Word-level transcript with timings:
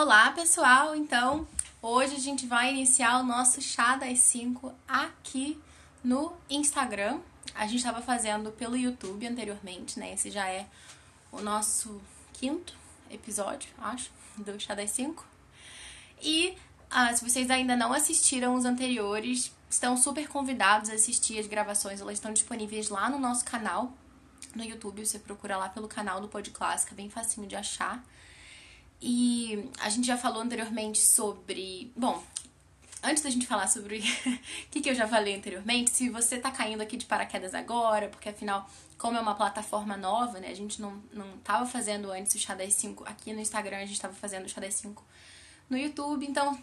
Olá, 0.00 0.30
pessoal! 0.30 0.94
Então, 0.94 1.44
hoje 1.82 2.14
a 2.14 2.20
gente 2.20 2.46
vai 2.46 2.70
iniciar 2.70 3.18
o 3.18 3.24
nosso 3.24 3.60
chá 3.60 3.96
das 3.96 4.20
5 4.20 4.72
aqui 4.86 5.60
no 6.04 6.32
Instagram. 6.48 7.18
A 7.52 7.66
gente 7.66 7.78
estava 7.78 8.00
fazendo 8.00 8.52
pelo 8.52 8.76
YouTube 8.76 9.26
anteriormente, 9.26 9.98
né? 9.98 10.14
Esse 10.14 10.30
já 10.30 10.48
é 10.48 10.68
o 11.32 11.40
nosso 11.40 12.00
quinto 12.32 12.76
episódio, 13.10 13.68
acho, 13.76 14.12
do 14.36 14.60
chá 14.60 14.72
das 14.72 14.92
5. 14.92 15.26
E 16.22 16.56
ah, 16.88 17.12
se 17.12 17.28
vocês 17.28 17.50
ainda 17.50 17.74
não 17.74 17.92
assistiram 17.92 18.54
os 18.54 18.64
anteriores, 18.64 19.52
estão 19.68 19.96
super 19.96 20.28
convidados 20.28 20.90
a 20.90 20.92
assistir 20.94 21.40
as 21.40 21.48
gravações. 21.48 22.00
Elas 22.00 22.14
estão 22.14 22.32
disponíveis 22.32 22.88
lá 22.88 23.10
no 23.10 23.18
nosso 23.18 23.44
canal 23.44 23.92
no 24.54 24.62
YouTube. 24.62 25.04
Você 25.04 25.18
procura 25.18 25.56
lá 25.56 25.68
pelo 25.68 25.88
canal 25.88 26.20
do 26.20 26.28
Pod 26.28 26.48
Clássica, 26.52 26.94
bem 26.94 27.10
facinho 27.10 27.48
de 27.48 27.56
achar. 27.56 28.00
E 29.00 29.70
a 29.80 29.88
gente 29.88 30.06
já 30.06 30.16
falou 30.16 30.42
anteriormente 30.42 31.00
sobre. 31.00 31.92
Bom, 31.96 32.22
antes 33.02 33.22
da 33.22 33.30
gente 33.30 33.46
falar 33.46 33.68
sobre 33.68 33.98
o 33.98 34.02
que, 34.70 34.80
que 34.80 34.90
eu 34.90 34.94
já 34.94 35.06
falei 35.06 35.36
anteriormente, 35.36 35.90
se 35.90 36.08
você 36.08 36.38
tá 36.38 36.50
caindo 36.50 36.80
aqui 36.80 36.96
de 36.96 37.06
paraquedas 37.06 37.54
agora, 37.54 38.08
porque 38.08 38.28
afinal, 38.28 38.68
como 38.96 39.16
é 39.16 39.20
uma 39.20 39.34
plataforma 39.34 39.96
nova, 39.96 40.40
né? 40.40 40.48
A 40.48 40.54
gente 40.54 40.80
não, 40.80 41.00
não 41.12 41.38
tava 41.38 41.64
fazendo 41.66 42.10
antes 42.10 42.34
o 42.34 42.38
Chá 42.38 42.54
das 42.54 42.74
5 42.74 43.04
aqui 43.04 43.32
no 43.32 43.40
Instagram, 43.40 43.78
a 43.78 43.86
gente 43.86 44.00
tava 44.00 44.14
fazendo 44.14 44.46
o 44.46 44.48
Chá 44.48 44.60
das 44.60 44.74
5 44.74 45.04
no 45.70 45.78
YouTube. 45.78 46.26
Então, 46.26 46.58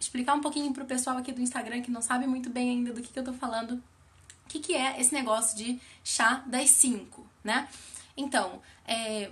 explicar 0.00 0.34
um 0.34 0.40
pouquinho 0.40 0.72
pro 0.72 0.84
pessoal 0.84 1.16
aqui 1.18 1.32
do 1.32 1.40
Instagram 1.40 1.82
que 1.82 1.90
não 1.90 2.02
sabe 2.02 2.26
muito 2.26 2.50
bem 2.50 2.70
ainda 2.70 2.92
do 2.92 3.00
que, 3.00 3.12
que 3.12 3.18
eu 3.18 3.24
tô 3.24 3.32
falando. 3.32 3.74
O 4.44 4.48
que, 4.48 4.60
que 4.60 4.74
é 4.74 5.00
esse 5.00 5.12
negócio 5.12 5.56
de 5.56 5.80
chá 6.04 6.42
das 6.46 6.70
5, 6.70 7.26
né? 7.42 7.68
Então, 8.16 8.60
é, 8.86 9.30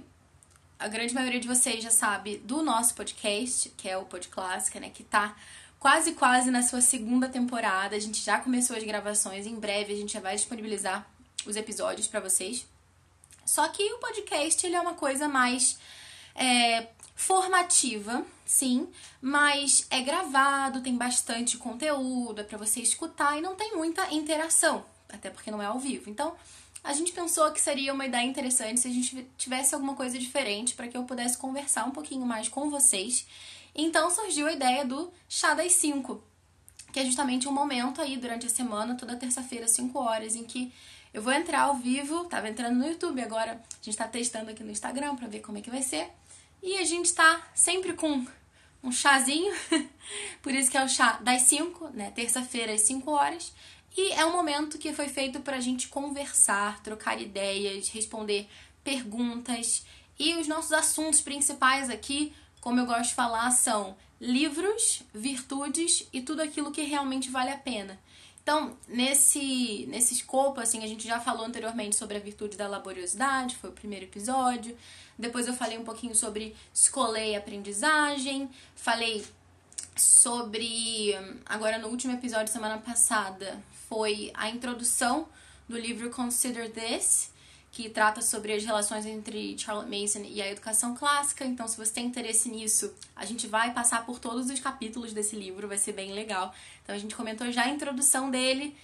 a 0.84 0.88
grande 0.88 1.14
maioria 1.14 1.40
de 1.40 1.48
vocês 1.48 1.82
já 1.82 1.90
sabe 1.90 2.36
do 2.44 2.62
nosso 2.62 2.94
podcast, 2.94 3.70
que 3.70 3.88
é 3.88 3.96
o 3.96 4.04
Pod 4.04 4.28
Clássica, 4.28 4.78
né? 4.78 4.90
Que 4.90 5.02
tá 5.02 5.34
quase, 5.78 6.12
quase 6.12 6.50
na 6.50 6.62
sua 6.62 6.82
segunda 6.82 7.26
temporada. 7.26 7.96
A 7.96 7.98
gente 7.98 8.20
já 8.22 8.38
começou 8.38 8.76
as 8.76 8.84
gravações, 8.84 9.46
em 9.46 9.58
breve 9.58 9.94
a 9.94 9.96
gente 9.96 10.12
já 10.12 10.20
vai 10.20 10.36
disponibilizar 10.36 11.08
os 11.46 11.56
episódios 11.56 12.06
para 12.06 12.20
vocês. 12.20 12.66
Só 13.46 13.66
que 13.68 13.82
o 13.94 13.98
podcast 13.98 14.66
ele 14.66 14.76
é 14.76 14.80
uma 14.80 14.92
coisa 14.92 15.26
mais 15.26 15.78
é, 16.34 16.88
formativa, 17.14 18.22
sim, 18.44 18.86
mas 19.22 19.86
é 19.88 20.02
gravado, 20.02 20.82
tem 20.82 20.98
bastante 20.98 21.56
conteúdo, 21.56 22.42
é 22.42 22.44
para 22.44 22.58
você 22.58 22.80
escutar 22.80 23.38
e 23.38 23.40
não 23.40 23.54
tem 23.54 23.74
muita 23.74 24.12
interação, 24.12 24.84
até 25.08 25.30
porque 25.30 25.50
não 25.50 25.62
é 25.62 25.66
ao 25.66 25.78
vivo. 25.78 26.10
Então, 26.10 26.36
a 26.84 26.92
gente 26.92 27.12
pensou 27.12 27.50
que 27.50 27.60
seria 27.60 27.94
uma 27.94 28.04
ideia 28.04 28.26
interessante 28.26 28.78
se 28.78 28.86
a 28.86 28.90
gente 28.90 29.26
tivesse 29.38 29.74
alguma 29.74 29.94
coisa 29.94 30.18
diferente 30.18 30.74
para 30.74 30.86
que 30.86 30.94
eu 30.94 31.04
pudesse 31.04 31.38
conversar 31.38 31.86
um 31.86 31.90
pouquinho 31.90 32.26
mais 32.26 32.46
com 32.46 32.68
vocês. 32.68 33.26
Então 33.74 34.10
surgiu 34.10 34.46
a 34.46 34.52
ideia 34.52 34.84
do 34.84 35.10
Chá 35.26 35.54
das 35.54 35.72
5, 35.72 36.22
que 36.92 37.00
é 37.00 37.04
justamente 37.06 37.48
um 37.48 37.52
momento 37.52 38.02
aí 38.02 38.18
durante 38.18 38.44
a 38.44 38.50
semana, 38.50 38.94
toda 38.96 39.16
terça-feira, 39.16 39.66
5 39.66 39.98
horas, 39.98 40.36
em 40.36 40.44
que 40.44 40.70
eu 41.14 41.22
vou 41.22 41.32
entrar 41.32 41.62
ao 41.62 41.76
vivo, 41.76 42.24
tava 42.26 42.50
entrando 42.50 42.76
no 42.76 42.86
YouTube 42.86 43.22
agora, 43.22 43.52
a 43.52 43.84
gente 43.84 43.96
tá 43.96 44.06
testando 44.06 44.50
aqui 44.50 44.62
no 44.62 44.70
Instagram 44.70 45.16
para 45.16 45.26
ver 45.26 45.40
como 45.40 45.56
é 45.56 45.62
que 45.62 45.70
vai 45.70 45.82
ser. 45.82 46.10
E 46.62 46.76
a 46.76 46.84
gente 46.84 47.14
tá 47.14 47.40
sempre 47.54 47.94
com 47.94 48.26
um 48.82 48.92
chazinho, 48.92 49.54
por 50.42 50.52
isso 50.54 50.70
que 50.70 50.76
é 50.76 50.84
o 50.84 50.88
chá 50.88 51.18
das 51.22 51.42
5, 51.42 51.90
né? 51.94 52.12
Terça-feira 52.14 52.74
às 52.74 52.82
5 52.82 53.10
horas. 53.10 53.54
E 53.96 54.12
é 54.12 54.26
um 54.26 54.32
momento 54.32 54.78
que 54.78 54.92
foi 54.92 55.08
feito 55.08 55.40
para 55.40 55.56
a 55.56 55.60
gente 55.60 55.88
conversar, 55.88 56.82
trocar 56.82 57.20
ideias, 57.20 57.88
responder 57.88 58.48
perguntas. 58.82 59.84
E 60.18 60.34
os 60.34 60.48
nossos 60.48 60.72
assuntos 60.72 61.20
principais 61.20 61.88
aqui, 61.88 62.32
como 62.60 62.80
eu 62.80 62.86
gosto 62.86 63.10
de 63.10 63.14
falar, 63.14 63.50
são 63.52 63.96
livros, 64.20 65.02
virtudes 65.12 66.08
e 66.12 66.20
tudo 66.20 66.40
aquilo 66.40 66.72
que 66.72 66.82
realmente 66.82 67.30
vale 67.30 67.50
a 67.50 67.56
pena. 67.56 67.98
Então, 68.42 68.76
nesse, 68.86 69.86
nesse 69.88 70.12
escopo, 70.12 70.60
assim, 70.60 70.84
a 70.84 70.86
gente 70.86 71.06
já 71.06 71.18
falou 71.18 71.46
anteriormente 71.46 71.96
sobre 71.96 72.18
a 72.18 72.20
virtude 72.20 72.58
da 72.58 72.68
laboriosidade, 72.68 73.56
foi 73.56 73.70
o 73.70 73.72
primeiro 73.72 74.04
episódio. 74.04 74.76
Depois 75.18 75.46
eu 75.46 75.54
falei 75.54 75.78
um 75.78 75.84
pouquinho 75.84 76.14
sobre 76.14 76.54
escolher 76.72 77.30
e 77.30 77.36
aprendizagem. 77.36 78.50
Falei 78.76 79.24
sobre. 79.96 81.14
Agora, 81.46 81.78
no 81.78 81.88
último 81.88 82.12
episódio, 82.12 82.52
semana 82.52 82.78
passada, 82.78 83.62
foi 83.88 84.30
a 84.34 84.48
introdução 84.48 85.28
do 85.68 85.78
livro 85.78 86.10
Consider 86.10 86.70
This, 86.70 87.30
que 87.70 87.88
trata 87.88 88.22
sobre 88.22 88.52
as 88.52 88.64
relações 88.64 89.06
entre 89.06 89.58
Charlotte 89.58 89.90
Mason 89.90 90.20
e 90.20 90.40
a 90.40 90.50
educação 90.50 90.94
clássica. 90.94 91.44
Então, 91.44 91.66
se 91.66 91.76
você 91.76 91.92
tem 91.92 92.06
interesse 92.06 92.48
nisso, 92.48 92.92
a 93.16 93.24
gente 93.24 93.46
vai 93.46 93.72
passar 93.72 94.06
por 94.06 94.18
todos 94.18 94.48
os 94.48 94.60
capítulos 94.60 95.12
desse 95.12 95.36
livro, 95.36 95.66
vai 95.66 95.78
ser 95.78 95.92
bem 95.92 96.12
legal. 96.12 96.54
Então, 96.82 96.94
a 96.94 96.98
gente 96.98 97.14
comentou 97.14 97.50
já 97.50 97.64
a 97.64 97.70
introdução 97.70 98.30
dele. 98.30 98.76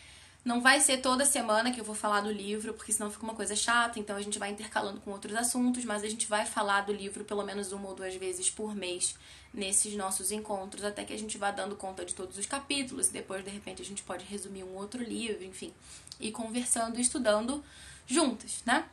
Não 0.43 0.61
vai 0.63 0.81
ser 0.81 0.99
toda 0.99 1.27
semana 1.27 1.71
que 1.71 1.79
eu 1.79 1.85
vou 1.85 1.95
falar 1.95 2.23
do 2.23 2.33
livro, 2.33 2.73
porque 2.73 2.93
senão 2.93 3.11
fica 3.11 3.25
uma 3.25 3.35
coisa 3.35 3.55
chata, 3.55 3.99
então 3.99 4.17
a 4.17 4.23
gente 4.23 4.39
vai 4.39 4.51
intercalando 4.51 4.99
com 5.01 5.11
outros 5.11 5.35
assuntos, 5.37 5.85
mas 5.85 6.03
a 6.03 6.09
gente 6.09 6.27
vai 6.27 6.47
falar 6.47 6.81
do 6.81 6.93
livro 6.93 7.25
pelo 7.25 7.45
menos 7.45 7.73
uma 7.73 7.89
ou 7.89 7.95
duas 7.95 8.15
vezes 8.15 8.49
por 8.49 8.75
mês 8.75 9.15
nesses 9.53 9.95
nossos 9.95 10.33
encontros, 10.33 10.83
até 10.83 11.05
que 11.05 11.13
a 11.13 11.19
gente 11.19 11.37
vá 11.37 11.51
dando 11.51 11.77
conta 11.77 12.07
de 12.07 12.15
todos 12.15 12.39
os 12.39 12.47
capítulos, 12.47 13.09
e 13.09 13.13
depois 13.13 13.45
de 13.45 13.51
repente 13.51 13.83
a 13.83 13.85
gente 13.85 14.03
pode 14.03 14.25
resumir 14.25 14.65
um 14.65 14.77
outro 14.77 15.03
livro, 15.03 15.45
enfim, 15.45 15.75
e 16.19 16.33
conversando 16.33 16.99
e 16.99 17.03
estudando 17.03 17.63
juntas, 18.07 18.63
né? 18.65 18.87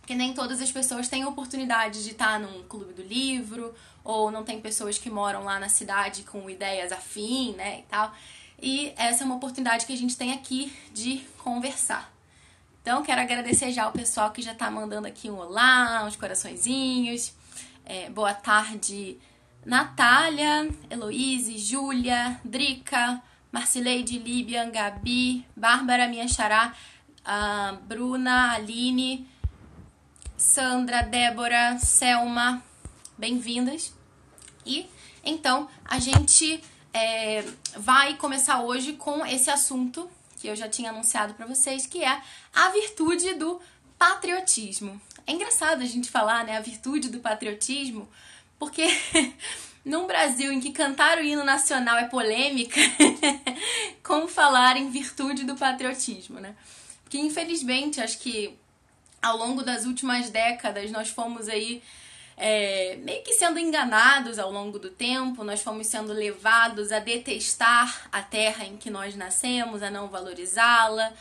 Porque 0.00 0.14
nem 0.14 0.34
todas 0.34 0.60
as 0.60 0.70
pessoas 0.70 1.08
têm 1.08 1.24
oportunidade 1.24 2.04
de 2.04 2.10
estar 2.12 2.38
num 2.38 2.62
clube 2.62 2.92
do 2.92 3.02
livro, 3.02 3.74
ou 4.04 4.30
não 4.30 4.44
tem 4.44 4.60
pessoas 4.60 4.98
que 4.98 5.10
moram 5.10 5.42
lá 5.42 5.58
na 5.58 5.68
cidade 5.68 6.22
com 6.22 6.48
ideias 6.48 6.92
afim, 6.92 7.54
né, 7.54 7.80
e 7.80 7.82
tal. 7.90 8.14
E 8.60 8.92
essa 8.96 9.22
é 9.22 9.26
uma 9.26 9.36
oportunidade 9.36 9.86
que 9.86 9.92
a 9.92 9.96
gente 9.96 10.16
tem 10.16 10.32
aqui 10.32 10.72
de 10.92 11.18
conversar. 11.38 12.12
Então, 12.80 13.02
quero 13.02 13.20
agradecer 13.20 13.72
já 13.72 13.88
o 13.88 13.92
pessoal 13.92 14.30
que 14.30 14.40
já 14.40 14.52
está 14.52 14.70
mandando 14.70 15.06
aqui 15.08 15.28
um 15.30 15.38
olá, 15.38 16.04
uns 16.06 16.16
coraçõezinhos. 16.16 17.34
É, 17.84 18.08
boa 18.10 18.32
tarde, 18.32 19.18
Natália, 19.64 20.68
Heloíse, 20.88 21.58
Júlia, 21.58 22.40
Drica, 22.44 23.20
Marcileide, 23.50 24.18
Líbia, 24.18 24.64
Gabi, 24.70 25.44
Bárbara, 25.56 26.08
minha 26.08 26.28
xará, 26.28 26.72
uh, 27.22 27.76
Bruna, 27.84 28.52
Aline, 28.52 29.28
Sandra, 30.36 31.02
Débora, 31.02 31.78
Selma, 31.78 32.62
bem-vindas. 33.18 33.92
E 34.64 34.88
então 35.24 35.68
a 35.84 35.98
gente 35.98 36.62
é, 36.96 37.44
vai 37.76 38.14
começar 38.14 38.62
hoje 38.62 38.94
com 38.94 39.24
esse 39.26 39.50
assunto 39.50 40.10
que 40.40 40.48
eu 40.48 40.56
já 40.56 40.66
tinha 40.66 40.88
anunciado 40.88 41.34
para 41.34 41.44
vocês, 41.44 41.86
que 41.86 42.02
é 42.02 42.22
a 42.54 42.70
virtude 42.70 43.34
do 43.34 43.60
patriotismo. 43.98 44.98
É 45.26 45.32
engraçado 45.32 45.82
a 45.82 45.84
gente 45.84 46.10
falar, 46.10 46.44
né, 46.44 46.56
a 46.56 46.60
virtude 46.60 47.10
do 47.10 47.20
patriotismo, 47.20 48.08
porque 48.58 48.86
num 49.84 50.06
Brasil 50.06 50.50
em 50.50 50.58
que 50.58 50.72
cantar 50.72 51.18
o 51.18 51.22
hino 51.22 51.44
nacional 51.44 51.98
é 51.98 52.04
polêmica, 52.04 52.80
como 54.02 54.26
falar 54.26 54.78
em 54.78 54.90
virtude 54.90 55.44
do 55.44 55.54
patriotismo, 55.54 56.40
né? 56.40 56.54
Porque 57.02 57.18
infelizmente 57.18 58.00
acho 58.00 58.18
que 58.18 58.56
ao 59.20 59.36
longo 59.36 59.62
das 59.62 59.84
últimas 59.84 60.30
décadas 60.30 60.90
nós 60.90 61.10
fomos 61.10 61.46
aí 61.46 61.82
é, 62.36 62.96
meio 62.96 63.22
que 63.22 63.32
sendo 63.32 63.58
enganados 63.58 64.38
ao 64.38 64.52
longo 64.52 64.78
do 64.78 64.90
tempo, 64.90 65.42
nós 65.42 65.62
fomos 65.62 65.86
sendo 65.86 66.12
levados 66.12 66.92
a 66.92 66.98
detestar 66.98 68.08
a 68.12 68.20
terra 68.22 68.64
em 68.64 68.76
que 68.76 68.90
nós 68.90 69.16
nascemos, 69.16 69.82
a 69.82 69.90
não 69.90 70.08
valorizá-la, 70.08 71.12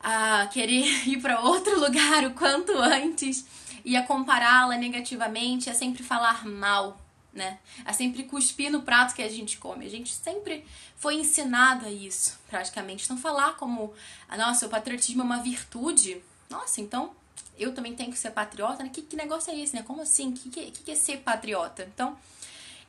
a 0.00 0.46
querer 0.48 0.84
ir 1.06 1.20
para 1.20 1.40
outro 1.40 1.78
lugar 1.80 2.24
o 2.24 2.32
quanto 2.32 2.76
antes 2.76 3.46
e 3.84 3.96
a 3.96 4.02
compará-la 4.02 4.76
negativamente, 4.76 5.70
a 5.70 5.74
sempre 5.74 6.02
falar 6.02 6.44
mal, 6.44 7.00
né? 7.32 7.58
A 7.84 7.92
sempre 7.92 8.24
cuspir 8.24 8.70
no 8.70 8.82
prato 8.82 9.14
que 9.14 9.22
a 9.22 9.28
gente 9.28 9.58
come. 9.58 9.86
A 9.86 9.90
gente 9.90 10.12
sempre 10.12 10.64
foi 10.96 11.14
ensinado 11.14 11.86
a 11.86 11.90
isso, 11.90 12.36
praticamente. 12.48 13.04
Então, 13.04 13.16
falar 13.16 13.54
como, 13.54 13.94
nossa, 14.36 14.66
o 14.66 14.68
patriotismo 14.68 15.22
é 15.22 15.24
uma 15.24 15.42
virtude, 15.42 16.20
nossa, 16.50 16.80
então 16.80 17.14
eu 17.58 17.74
também 17.74 17.94
tenho 17.94 18.10
que 18.10 18.18
ser 18.18 18.30
patriota, 18.30 18.82
né? 18.82 18.90
Que, 18.92 19.02
que 19.02 19.16
negócio 19.16 19.52
é 19.52 19.58
esse, 19.58 19.74
né? 19.74 19.82
Como 19.82 20.02
assim? 20.02 20.30
O 20.30 20.32
que, 20.32 20.50
que, 20.50 20.70
que 20.70 20.90
é 20.90 20.94
ser 20.94 21.18
patriota? 21.18 21.88
Então, 21.92 22.16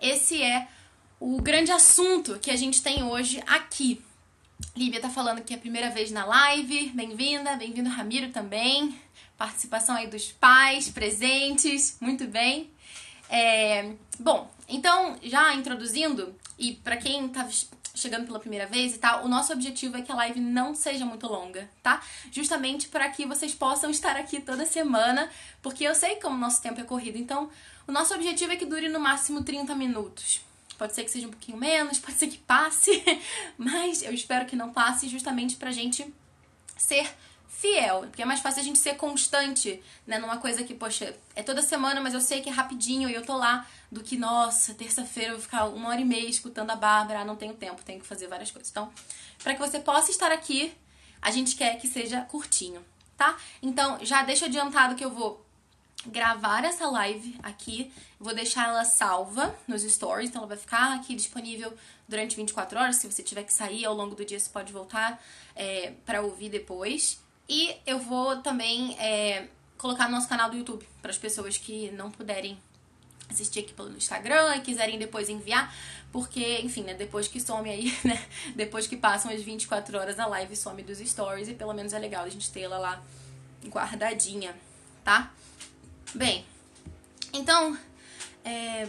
esse 0.02 0.42
é 0.42 0.68
o 1.20 1.42
grande 1.42 1.72
assunto 1.72 2.38
que 2.40 2.52
a 2.52 2.56
gente 2.56 2.82
tem 2.82 3.04
hoje 3.04 3.42
aqui. 3.48 4.02
Lívia 4.76 5.00
tá 5.00 5.10
falando 5.10 5.44
que 5.44 5.54
é 5.54 5.58
a 5.58 5.60
primeira 5.60 5.90
vez 5.90 6.12
na 6.12 6.26
live. 6.26 6.92
Bem-vinda, 6.94 7.56
bem-vindo 7.56 7.90
Ramiro 7.90 8.32
também. 8.32 9.00
Participação 9.38 9.96
aí 9.96 10.08
dos 10.08 10.32
pais 10.32 10.90
presentes, 10.90 11.98
muito 12.00 12.26
bem. 12.26 12.70
É, 13.30 13.94
bom, 14.20 14.50
então, 14.68 15.18
já 15.22 15.54
introduzindo, 15.54 16.36
e 16.58 16.74
para 16.74 16.98
quem 16.98 17.28
tá 17.30 17.48
chegando 17.98 18.26
pela 18.26 18.40
primeira 18.40 18.66
vez 18.66 18.96
e 18.96 18.98
tal, 18.98 19.26
o 19.26 19.28
nosso 19.28 19.52
objetivo 19.52 19.98
é 19.98 20.02
que 20.02 20.12
a 20.12 20.16
live 20.16 20.40
não 20.40 20.76
seja 20.76 21.06
muito 21.06 21.28
longa, 21.28 21.70
tá? 21.82 22.02
Justamente 22.32 22.88
para 22.88 23.10
que 23.10 23.26
vocês 23.26 23.54
possam 23.54 23.90
estar 23.90 24.16
aqui 24.16 24.40
toda 24.40 24.66
semana, 24.66 25.30
porque 25.62 25.84
eu 25.84 25.96
sei 25.96 26.16
como 26.18 26.36
o 26.36 26.40
nosso 26.40 26.62
tempo 26.62 26.80
é 26.80 26.84
corrido. 26.84 27.18
Então, 27.18 27.50
o 27.88 27.92
nosso 27.92 28.14
objetivo 28.14 28.54
é 28.54 28.56
que 28.56 28.66
dure 28.66 28.90
no 28.90 29.00
máximo 29.00 29.44
30 29.44 29.76
minutos, 29.76 30.42
pode 30.78 30.94
ser 30.94 31.04
que 31.04 31.12
seja 31.12 31.28
um 31.28 31.32
pouquinho 31.32 31.58
menos, 31.58 32.00
pode 32.00 32.18
ser 32.18 32.28
que 32.28 32.38
passe, 32.38 33.04
mas 33.58 34.02
eu 34.04 34.14
espero 34.14 34.46
que 34.46 34.56
não 34.56 34.72
passe 34.72 35.08
justamente 35.08 35.56
pra 35.56 35.72
gente 35.72 36.14
ser 36.78 37.10
fiel, 37.60 38.02
porque 38.02 38.22
é 38.22 38.26
mais 38.26 38.40
fácil 38.40 38.62
a 38.62 38.64
gente 38.64 38.78
ser 38.78 38.98
constante, 38.98 39.82
né, 40.06 40.20
numa 40.20 40.38
coisa 40.38 40.64
que, 40.64 40.76
poxa, 40.76 41.16
é 41.36 41.42
toda 41.42 41.64
semana, 41.64 42.00
mas 42.00 42.14
eu 42.14 42.22
sei 42.22 42.40
que 42.40 42.50
é 42.50 42.52
rapidinho 42.52 43.10
e 43.10 43.16
eu 43.16 43.26
tô 43.26 43.36
lá, 43.36 43.66
do 43.92 44.04
que, 44.04 44.16
nossa, 44.16 44.76
terça-feira 44.76 45.32
eu 45.32 45.38
vou 45.38 45.42
ficar 45.42 45.66
uma 45.66 45.90
hora 45.90 46.00
e 46.00 46.06
meia 46.06 46.30
escutando 46.30 46.70
a 46.70 46.76
Bárbara, 46.76 47.26
não 47.26 47.36
tenho 47.36 47.56
tempo, 47.56 47.82
tenho 47.84 48.00
que 48.00 48.06
fazer 48.06 48.28
várias 48.28 48.52
coisas. 48.52 48.70
Então, 48.70 48.92
para 49.42 49.56
que 49.56 49.60
você 49.60 49.80
possa 49.80 50.12
estar 50.12 50.32
aqui, 50.32 50.72
a 51.20 51.32
gente 51.32 51.56
quer 51.56 51.80
que 51.80 51.88
seja 51.88 52.22
curtinho, 52.22 52.86
tá? 53.18 53.36
Então, 53.60 53.98
já 54.06 54.22
deixa 54.22 54.46
adiantado 54.46 54.94
que 54.94 55.04
eu 55.04 55.10
vou 55.10 55.44
gravar 56.06 56.64
essa 56.64 56.88
live 56.88 57.40
aqui, 57.42 57.92
vou 58.20 58.36
deixar 58.36 58.70
ela 58.70 58.86
salva 58.86 59.58
nos 59.68 59.82
stories, 59.82 60.30
então 60.30 60.42
ela 60.42 60.50
vai 60.50 60.58
ficar 60.58 60.94
aqui 60.94 61.16
disponível 61.16 61.74
durante 62.08 62.36
24 62.36 62.78
horas. 62.78 62.98
Se 62.98 63.12
você 63.12 63.24
tiver 63.24 63.44
que 63.44 63.54
sair 63.54 63.84
ao 63.84 63.96
longo 63.96 64.14
do 64.14 64.24
dia, 64.24 64.40
você 64.40 64.50
pode 64.50 64.72
voltar 64.72 65.20
é, 65.56 65.94
para 66.06 66.22
ouvir 66.22 66.50
depois. 66.50 67.20
E 67.50 67.76
eu 67.86 68.00
vou 68.00 68.42
também 68.42 68.98
é, 69.00 69.48
colocar 69.78 70.06
no 70.06 70.12
nosso 70.12 70.28
canal 70.28 70.50
do 70.50 70.58
YouTube 70.58 70.88
para 71.02 71.12
as 71.12 71.18
pessoas 71.18 71.58
que 71.58 71.92
não 71.92 72.12
puderem 72.12 72.58
assistir 73.30 73.60
aqui 73.60 73.74
pelo 73.74 73.96
Instagram 73.96 74.56
e 74.56 74.62
quiserem 74.62 74.98
depois 74.98 75.30
enviar, 75.30 75.74
porque, 76.12 76.60
enfim, 76.62 76.84
né, 76.84 76.94
depois 76.94 77.28
que 77.28 77.40
some 77.40 77.70
aí, 77.70 77.94
né, 78.04 78.26
depois 78.56 78.88
que 78.88 78.96
passam 78.96 79.32
as 79.32 79.42
24 79.42 79.98
horas 79.98 80.20
a 80.20 80.26
live 80.26 80.56
some 80.56 80.82
dos 80.82 81.00
stories 81.00 81.48
e 81.48 81.54
pelo 81.54 81.74
menos 81.74 81.94
é 81.94 82.00
legal 82.00 82.24
a 82.24 82.30
gente 82.30 82.52
ter 82.52 82.62
ela 82.62 82.78
lá 82.78 83.04
guardadinha, 83.66 84.56
tá? 85.04 85.32
Bem, 86.16 86.46
então, 87.34 87.78
é, 88.44 88.88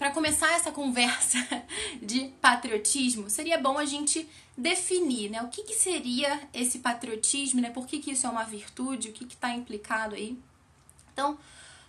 para 0.00 0.12
começar 0.12 0.50
essa 0.52 0.72
conversa 0.72 1.36
de 2.00 2.28
patriotismo, 2.40 3.28
seria 3.28 3.58
bom 3.58 3.76
a 3.76 3.84
gente 3.84 4.26
definir, 4.56 5.28
né? 5.28 5.42
O 5.42 5.48
que, 5.48 5.62
que 5.62 5.74
seria 5.74 6.40
esse 6.54 6.78
patriotismo, 6.78 7.60
né? 7.60 7.68
Por 7.68 7.86
que, 7.86 7.98
que 7.98 8.12
isso 8.12 8.26
é 8.26 8.30
uma 8.30 8.44
virtude? 8.44 9.10
O 9.10 9.12
que 9.12 9.24
está 9.24 9.50
implicado 9.50 10.14
aí? 10.14 10.38
Então, 11.12 11.38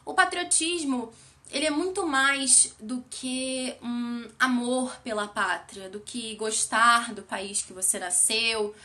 o 0.04 0.14
patriotismo 0.14 1.14
ele 1.50 1.66
é 1.66 1.70
muito 1.70 2.06
mais 2.06 2.76
do 2.82 3.02
que 3.10 3.78
um 3.82 4.30
amor 4.38 4.94
pela 5.06 5.30
pátria, 5.30 5.90
do 5.90 6.02
que 6.02 6.36
gostar 6.36 7.14
do 7.14 7.22
país 7.22 7.62
que 7.62 7.72
você 7.72 7.98
nasceu, 7.98 8.76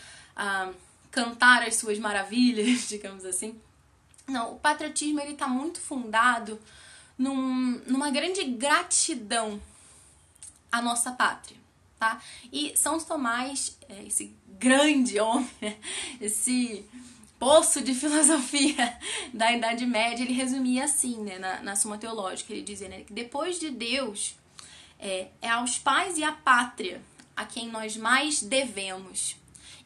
cantar 1.11 1.64
as 1.64 1.75
suas 1.75 1.99
maravilhas, 1.99 2.87
digamos 2.87 3.25
assim. 3.25 3.61
Não, 4.29 4.52
o 4.52 4.58
patriotismo 4.61 5.19
ele 5.19 5.32
está 5.32 5.49
muito 5.49 5.81
fundado 5.81 6.61
num, 7.19 7.81
numa 7.87 8.11
grande 8.11 8.45
gratidão 8.45 9.61
à 10.71 10.83
nossa 10.83 11.13
pátria, 11.13 11.57
tá? 11.99 12.21
E 12.53 12.77
São 12.77 12.99
Tomás, 12.99 13.77
é, 13.89 14.05
esse 14.05 14.35
grande 14.59 15.19
homem, 15.19 15.49
esse 16.21 16.85
poço 17.39 17.83
de 17.83 17.95
filosofia 17.95 18.99
da 19.33 19.53
Idade 19.53 19.87
Média, 19.87 20.23
ele 20.23 20.33
resumia 20.33 20.85
assim, 20.85 21.19
né, 21.23 21.39
na, 21.39 21.63
na 21.63 21.77
Suma 21.77 21.99
Teológica, 21.99 22.53
ele 22.53 22.63
dizia 22.63 22.89
né, 22.89 23.03
que 23.03 23.13
depois 23.13 23.59
de 23.59 23.71
Deus, 23.71 24.35
é, 24.99 25.29
é 25.41 25.49
aos 25.49 25.79
pais 25.79 26.19
e 26.19 26.25
à 26.25 26.33
pátria 26.33 27.01
a 27.37 27.45
quem 27.45 27.69
nós 27.69 27.97
mais 27.97 28.43
devemos. 28.43 29.37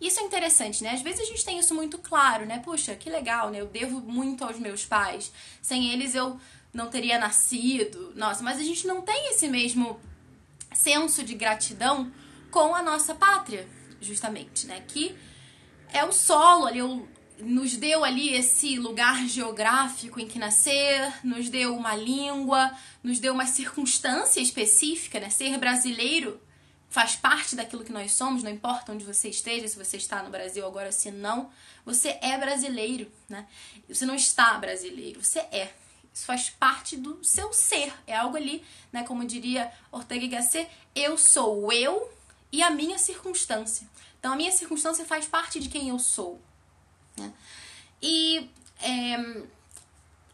Isso 0.01 0.21
é 0.21 0.23
interessante, 0.23 0.83
né? 0.83 0.93
Às 0.93 1.03
vezes 1.03 1.21
a 1.21 1.25
gente 1.25 1.45
tem 1.45 1.59
isso 1.59 1.75
muito 1.75 1.99
claro, 1.99 2.47
né? 2.47 2.59
Puxa, 2.61 2.95
que 2.95 3.11
legal, 3.11 3.51
né? 3.51 3.61
Eu 3.61 3.67
devo 3.67 4.01
muito 4.01 4.45
aos 4.45 4.59
meus 4.59 4.87
pais. 4.87 5.31
Sem 5.61 5.93
eles 5.93 6.15
eu 6.15 6.41
não 6.73 6.89
teria 6.89 7.19
nascido. 7.19 8.13
Nossa, 8.15 8.43
mas 8.43 8.59
a 8.59 8.63
gente 8.63 8.87
não 8.87 9.03
tem 9.03 9.31
esse 9.31 9.49
mesmo 9.49 10.01
senso 10.73 11.23
de 11.23 11.35
gratidão 11.35 12.13
com 12.51 12.75
a 12.75 12.83
nossa 12.83 13.15
pátria, 13.15 13.69
justamente, 14.01 14.67
né? 14.67 14.83
Que 14.87 15.17
é 15.93 16.05
o 16.05 16.13
solo 16.13 16.67
ali, 16.67 16.83
o, 16.83 17.09
nos 17.39 17.77
deu 17.77 18.05
ali 18.05 18.35
esse 18.35 18.79
lugar 18.79 19.27
geográfico 19.27 20.21
em 20.21 20.29
que 20.29 20.39
nascer, 20.39 21.13
nos 21.25 21.49
deu 21.49 21.77
uma 21.77 21.95
língua, 21.95 22.73
nos 23.03 23.19
deu 23.19 23.33
uma 23.33 23.47
circunstância 23.47 24.41
específica, 24.41 25.19
né? 25.21 25.31
Ser 25.31 25.59
brasileiro 25.59 26.41
faz 26.89 27.15
parte 27.15 27.55
daquilo 27.55 27.85
que 27.85 27.93
nós 27.93 28.13
somos, 28.13 28.43
não 28.43 28.51
importa 28.51 28.93
onde 28.93 29.05
você 29.05 29.29
esteja, 29.29 29.69
se 29.69 29.79
você 29.79 29.97
está 29.97 30.23
no 30.25 30.31
Brasil 30.31 30.67
agora, 30.67 30.91
se 30.91 31.11
não, 31.13 31.49
você 31.85 32.19
é 32.21 32.37
brasileiro, 32.37 33.11
né? 33.29 33.47
Você 33.89 34.05
não 34.05 34.17
está 34.17 34.55
brasileiro, 34.59 35.23
você 35.23 35.39
é. 35.39 35.73
Isso 36.21 36.27
faz 36.27 36.51
parte 36.51 36.99
do 36.99 37.25
seu 37.25 37.51
ser, 37.51 37.91
é 38.07 38.15
algo 38.15 38.37
ali, 38.37 38.63
né? 38.93 39.05
Como 39.05 39.25
diria 39.25 39.73
Ortega 39.91 40.23
y 40.23 40.29
Gasset, 40.29 40.69
eu 40.95 41.17
sou 41.17 41.73
eu 41.73 42.13
e 42.53 42.63
a 42.63 42.69
minha 42.69 42.99
circunstância. 42.99 43.89
Então, 44.19 44.35
a 44.35 44.37
minha 44.37 44.53
circunstância 44.53 45.03
faz 45.07 45.27
parte 45.27 45.59
de 45.59 45.71
quem 45.71 45.89
eu 45.89 45.99
sou. 45.99 46.39
Né? 47.17 47.33
E 48.03 48.51
é, 48.83 49.45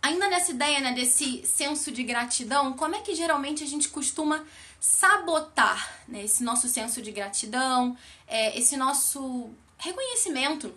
ainda 0.02 0.28
nessa 0.28 0.50
ideia, 0.50 0.80
né, 0.80 0.92
desse 0.92 1.46
senso 1.46 1.92
de 1.92 2.02
gratidão, 2.02 2.72
como 2.72 2.96
é 2.96 3.00
que 3.00 3.14
geralmente 3.14 3.62
a 3.62 3.66
gente 3.66 3.88
costuma 3.88 4.44
sabotar 4.80 6.00
né, 6.08 6.24
esse 6.24 6.42
nosso 6.42 6.68
senso 6.68 7.00
de 7.00 7.12
gratidão, 7.12 7.96
é, 8.26 8.58
esse 8.58 8.76
nosso 8.76 9.50
reconhecimento 9.78 10.74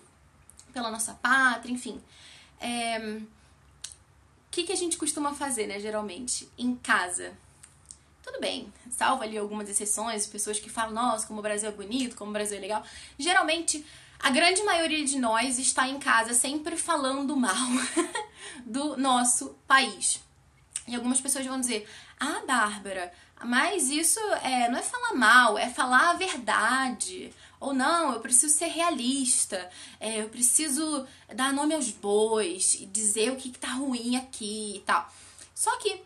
pela 0.71 0.91
nossa 0.91 1.15
pátria, 1.15 1.73
enfim. 1.73 1.99
É, 2.61 3.19
que, 4.59 4.67
que 4.67 4.73
a 4.73 4.75
gente 4.75 4.97
costuma 4.97 5.33
fazer, 5.33 5.67
né, 5.67 5.79
geralmente, 5.79 6.49
em 6.57 6.75
casa? 6.75 7.33
Tudo 8.21 8.39
bem, 8.39 8.71
salva 8.91 9.23
ali 9.23 9.37
algumas 9.37 9.69
exceções, 9.69 10.27
pessoas 10.27 10.59
que 10.59 10.69
falam, 10.69 10.93
nossa, 10.93 11.25
como 11.25 11.39
o 11.39 11.41
Brasil 11.41 11.69
é 11.69 11.71
bonito, 11.71 12.15
como 12.15 12.29
o 12.29 12.33
Brasil 12.33 12.57
é 12.57 12.61
legal. 12.61 12.83
Geralmente, 13.17 13.85
a 14.19 14.29
grande 14.29 14.61
maioria 14.63 15.03
de 15.05 15.17
nós 15.17 15.57
está 15.57 15.87
em 15.87 15.99
casa 15.99 16.33
sempre 16.33 16.77
falando 16.77 17.35
mal 17.35 17.55
do 18.65 18.97
nosso 18.97 19.55
país. 19.67 20.21
E 20.87 20.95
algumas 20.95 21.21
pessoas 21.21 21.45
vão 21.45 21.59
dizer: 21.59 21.87
Ah, 22.19 22.41
Bárbara, 22.45 23.13
mas 23.43 23.89
isso 23.89 24.19
é, 24.43 24.69
não 24.69 24.77
é 24.77 24.83
falar 24.83 25.13
mal, 25.13 25.57
é 25.57 25.69
falar 25.69 26.11
a 26.11 26.13
verdade. 26.13 27.33
Ou 27.59 27.73
não, 27.73 28.13
eu 28.13 28.21
preciso 28.21 28.53
ser 28.57 28.67
realista, 28.67 29.69
é, 29.99 30.21
eu 30.21 30.29
preciso 30.29 31.05
dar 31.35 31.51
nome 31.51 31.75
aos 31.75 31.89
bois 31.91 32.75
e 32.75 32.85
dizer 32.85 33.31
o 33.31 33.35
que, 33.35 33.49
que 33.49 33.59
tá 33.59 33.73
ruim 33.73 34.15
aqui 34.15 34.77
e 34.77 34.79
tal. 34.85 35.11
Só 35.53 35.77
que, 35.77 36.01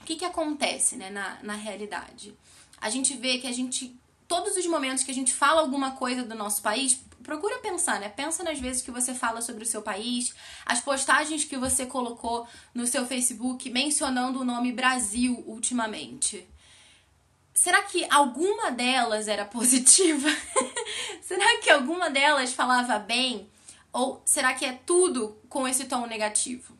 o 0.00 0.04
que, 0.04 0.16
que 0.16 0.24
acontece 0.24 0.96
né, 0.96 1.08
na, 1.08 1.38
na 1.42 1.54
realidade? 1.54 2.36
A 2.78 2.90
gente 2.90 3.16
vê 3.16 3.38
que 3.38 3.46
a 3.46 3.52
gente, 3.52 3.96
todos 4.28 4.54
os 4.56 4.66
momentos 4.66 5.02
que 5.02 5.10
a 5.10 5.14
gente 5.14 5.32
fala 5.32 5.62
alguma 5.62 5.92
coisa 5.92 6.24
do 6.24 6.34
nosso 6.34 6.60
país, 6.60 7.00
procura 7.22 7.58
pensar, 7.60 8.00
né? 8.00 8.08
Pensa 8.08 8.42
nas 8.42 8.58
vezes 8.58 8.82
que 8.82 8.90
você 8.90 9.14
fala 9.14 9.40
sobre 9.40 9.62
o 9.62 9.66
seu 9.66 9.80
país, 9.80 10.34
as 10.66 10.80
postagens 10.80 11.44
que 11.44 11.56
você 11.56 11.86
colocou 11.86 12.46
no 12.74 12.86
seu 12.86 13.06
Facebook 13.06 13.70
mencionando 13.70 14.40
o 14.40 14.44
nome 14.44 14.72
Brasil 14.72 15.42
ultimamente. 15.46 16.46
Será 17.54 17.82
que 17.82 18.06
alguma 18.10 18.70
delas 18.70 19.28
era 19.28 19.44
positiva? 19.44 20.28
será 21.22 21.58
que 21.58 21.70
alguma 21.70 22.10
delas 22.10 22.52
falava 22.52 22.98
bem? 22.98 23.48
Ou 23.92 24.22
será 24.24 24.54
que 24.54 24.64
é 24.64 24.72
tudo 24.86 25.36
com 25.48 25.68
esse 25.68 25.84
tom 25.84 26.06
negativo? 26.06 26.74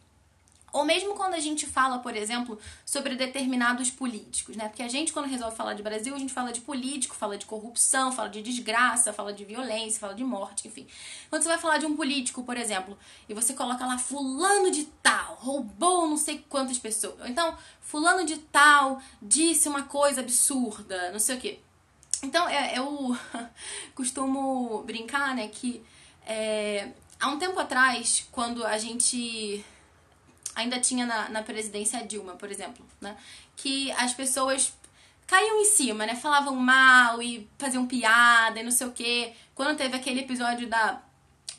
Ou 0.73 0.87
mesmo 0.87 1.15
quando 1.15 1.35
a 1.35 1.39
gente 1.39 1.67
fala, 1.67 1.99
por 1.99 2.17
exemplo, 2.17 2.59
sobre 2.87 3.15
determinados 3.15 3.91
políticos, 3.91 4.57
né? 4.57 4.69
Porque 4.69 4.83
a 4.83 4.89
gente, 4.89 5.13
quando 5.13 5.27
resolve 5.27 5.55
falar 5.55 5.75
de 5.75 5.83
Brasil, 5.83 6.15
a 6.15 6.19
gente 6.19 6.33
fala 6.33 6.51
de 6.51 6.63
político, 6.63 7.15
fala 7.15 7.37
de 7.37 7.45
corrupção, 7.45 8.11
fala 8.11 8.31
de 8.31 8.41
desgraça, 8.41 9.13
fala 9.13 9.35
de 9.35 9.45
violência, 9.45 10.01
fala 10.01 10.15
de 10.15 10.25
morte, 10.25 10.67
enfim. 10.67 10.87
Quando 11.29 11.43
você 11.43 11.49
vai 11.51 11.59
falar 11.59 11.77
de 11.77 11.85
um 11.85 11.95
político, 11.95 12.43
por 12.43 12.57
exemplo, 12.57 12.97
e 13.29 13.35
você 13.35 13.53
coloca 13.53 13.85
lá 13.85 13.99
fulano 13.99 14.71
de 14.71 14.85
tal, 15.03 15.35
roubou 15.35 16.09
não 16.09 16.17
sei 16.17 16.43
quantas 16.49 16.79
pessoas. 16.79 17.21
Ou 17.21 17.27
então, 17.27 17.55
fulano 17.83 18.25
de 18.25 18.39
tal 18.39 18.99
disse 19.21 19.69
uma 19.69 19.83
coisa 19.83 20.23
absurda, 20.23 21.13
não 21.13 21.19
sei 21.19 21.37
o 21.37 21.41
quê. 21.41 21.61
Então, 22.23 22.49
é, 22.49 22.79
eu 22.79 23.15
costumo 23.95 24.83
brincar, 24.85 25.35
né, 25.35 25.49
que 25.49 25.85
é, 26.27 26.93
há 27.21 27.29
um 27.29 27.39
tempo 27.39 27.61
atrás, 27.61 28.27
quando 28.33 28.65
a 28.65 28.79
gente 28.79 29.63
ainda 30.55 30.81
tinha 30.81 31.07
na, 31.07 31.29
na 31.29 31.43
presidência 31.43 32.05
Dilma, 32.07 32.35
por 32.35 32.51
exemplo, 32.51 32.85
né? 33.01 33.17
Que 33.57 33.91
as 33.93 34.13
pessoas 34.13 34.73
caíam 35.27 35.61
em 35.61 35.65
cima, 35.65 36.07
né? 36.07 36.15
Falavam 36.15 36.55
mal 36.57 37.23
e 37.23 37.49
faziam 37.59 37.87
piada 37.87 38.61
e 38.61 38.63
não 38.63 38.71
sei 38.71 38.87
o 38.87 38.93
quê. 38.93 39.33
Quando 39.55 39.77
teve 39.77 39.97
aquele 39.97 40.21
episódio 40.21 40.69
da 40.69 41.03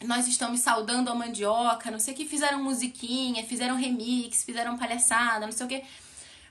nós 0.03 0.27
estamos 0.27 0.59
saudando 0.59 1.09
a 1.09 1.15
mandioca, 1.15 1.89
não 1.89 1.99
sei 1.99 2.13
o 2.13 2.17
que, 2.17 2.25
fizeram 2.25 2.61
musiquinha, 2.61 3.45
fizeram 3.45 3.75
remix, 3.75 4.43
fizeram 4.43 4.77
palhaçada, 4.77 5.45
não 5.45 5.53
sei 5.53 5.65
o 5.65 5.69
que. 5.69 5.81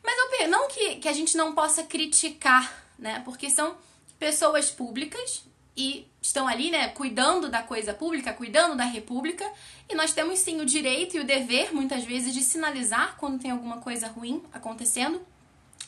Mas 0.02 0.14
eu 0.40 0.49
não 0.49 0.68
que, 0.68 0.96
que 0.96 1.08
a 1.08 1.12
gente 1.12 1.37
não 1.37 1.54
possa 1.54 1.82
criticar, 1.82 2.84
né? 2.99 3.20
Porque 3.25 3.50
são 3.50 3.76
pessoas 4.18 4.70
públicas 4.70 5.44
e 5.76 6.06
estão 6.23 6.47
ali, 6.47 6.71
né, 6.71 6.88
cuidando 6.88 7.50
da 7.50 7.62
coisa 7.62 7.93
pública, 7.93 8.33
cuidando 8.33 8.76
da 8.76 8.85
república, 8.85 9.45
e 9.88 9.95
nós 9.95 10.14
temos 10.14 10.38
sim 10.38 10.61
o 10.61 10.64
direito 10.64 11.17
e 11.17 11.21
o 11.21 11.25
dever, 11.25 11.75
muitas 11.75 12.05
vezes, 12.05 12.33
de 12.33 12.41
sinalizar 12.41 13.17
quando 13.19 13.41
tem 13.41 13.50
alguma 13.50 13.79
coisa 13.79 14.07
ruim 14.07 14.41
acontecendo. 14.52 15.21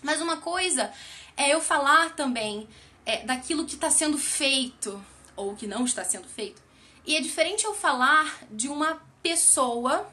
Mas 0.02 0.20
uma 0.20 0.38
coisa 0.38 0.92
É 1.36 1.52
eu 1.52 1.60
falar 1.60 2.14
também 2.14 2.68
é, 3.04 3.24
daquilo 3.24 3.64
que 3.64 3.74
está 3.74 3.90
sendo 3.90 4.16
feito 4.16 5.04
ou 5.34 5.56
que 5.56 5.66
não 5.66 5.84
está 5.84 6.04
sendo 6.04 6.28
feito. 6.28 6.62
E 7.04 7.16
é 7.16 7.20
diferente 7.20 7.64
eu 7.64 7.74
falar 7.74 8.44
de 8.50 8.68
uma 8.68 9.02
pessoa, 9.22 10.08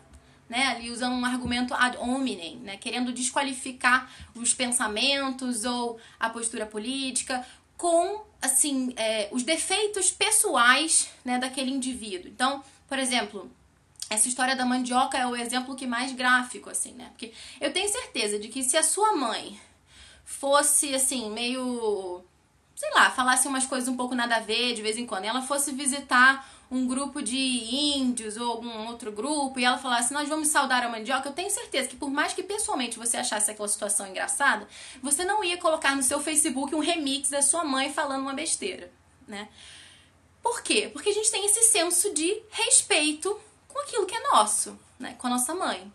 né, 0.50 0.68
ali 0.68 0.90
usando 0.90 1.14
um 1.14 1.24
argumento 1.24 1.74
ad 1.74 1.96
hominem, 1.98 2.58
né, 2.58 2.78
querendo 2.78 3.14
desqualificar 3.14 4.12
os 4.34 4.54
pensamentos 4.54 5.64
ou 5.64 6.00
a 6.20 6.30
postura 6.30 6.66
política 6.66 7.46
com, 7.82 8.24
assim, 8.40 8.94
é, 8.96 9.28
os 9.32 9.42
defeitos 9.42 10.12
pessoais, 10.12 11.10
né, 11.26 11.40
daquele 11.40 11.72
indivíduo. 11.72 12.30
Então, 12.30 12.64
por 12.88 13.00
exemplo, 13.00 13.50
essa 14.08 14.28
história 14.28 14.56
da 14.56 14.64
mandioca 14.64 15.18
é 15.18 15.26
o 15.26 15.36
exemplo 15.36 15.76
que 15.76 15.88
mais 15.88 16.12
gráfico, 16.12 16.70
assim, 16.70 16.92
né? 16.92 17.08
Porque 17.10 17.34
eu 17.60 17.74
tenho 17.74 17.92
certeza 17.92 18.38
de 18.38 18.50
que 18.50 18.62
se 18.62 18.78
a 18.78 18.84
sua 18.84 19.16
mãe 19.16 19.60
fosse, 20.24 20.94
assim, 20.94 21.32
meio. 21.32 22.24
sei 22.76 22.92
lá, 22.94 23.10
falasse 23.10 23.48
umas 23.48 23.66
coisas 23.66 23.90
um 23.90 23.98
pouco 23.98 24.14
nada 24.14 24.36
a 24.36 24.42
ver 24.42 24.76
de 24.76 24.84
vez 24.84 24.96
em 25.00 25.08
quando, 25.08 25.26
e 25.26 25.28
ela 25.28 25.42
fosse 25.42 25.72
visitar 25.72 26.48
um 26.72 26.88
grupo 26.88 27.22
de 27.22 27.36
índios 27.38 28.38
ou 28.38 28.50
algum 28.50 28.88
outro 28.88 29.12
grupo 29.12 29.60
e 29.60 29.66
ela 29.66 29.78
falasse, 29.78 30.14
nós 30.14 30.30
vamos 30.30 30.48
saudar 30.48 30.82
a 30.82 30.90
mandioca, 30.90 31.28
eu 31.28 31.34
tenho 31.34 31.50
certeza 31.50 31.90
que 31.90 31.98
por 31.98 32.10
mais 32.10 32.34
que 32.34 32.42
pessoalmente 32.42 32.98
você 32.98 33.18
achasse 33.18 33.52
aquela 33.52 33.68
situação 33.68 34.08
engraçada, 34.08 34.66
você 35.04 35.26
não 35.26 35.44
ia 35.44 35.58
colocar 35.58 35.94
no 35.94 36.02
seu 36.02 36.22
Facebook 36.22 36.74
um 36.74 36.80
remix 36.80 37.30
da 37.30 37.42
sua 37.42 37.66
mãe 37.66 37.92
falando 37.92 38.22
uma 38.22 38.34
besteira, 38.34 38.90
né? 39.28 39.50
Por 40.42 40.64
quê? 40.64 40.90
Porque 40.92 41.10
a 41.10 41.14
gente 41.14 41.30
tem 41.30 41.46
esse 41.46 41.62
senso 41.64 42.14
de 42.14 42.42
respeito 42.50 43.38
com 43.68 43.80
aquilo 43.82 44.06
que 44.06 44.16
é 44.16 44.30
nosso, 44.32 44.80
né? 44.98 45.16
Com 45.18 45.28
a 45.28 45.32
nossa 45.32 45.54
mãe. 45.54 45.92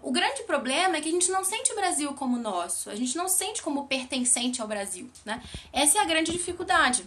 O 0.00 0.12
grande 0.12 0.44
problema 0.44 0.96
é 0.96 1.00
que 1.00 1.08
a 1.08 1.12
gente 1.12 1.30
não 1.30 1.44
sente 1.44 1.72
o 1.72 1.74
Brasil 1.74 2.14
como 2.14 2.38
nosso, 2.38 2.88
a 2.88 2.94
gente 2.94 3.16
não 3.16 3.28
sente 3.28 3.60
como 3.60 3.86
pertencente 3.88 4.62
ao 4.62 4.68
Brasil, 4.68 5.10
né? 5.24 5.42
Essa 5.72 5.98
é 5.98 6.00
a 6.00 6.04
grande 6.04 6.30
dificuldade. 6.30 7.04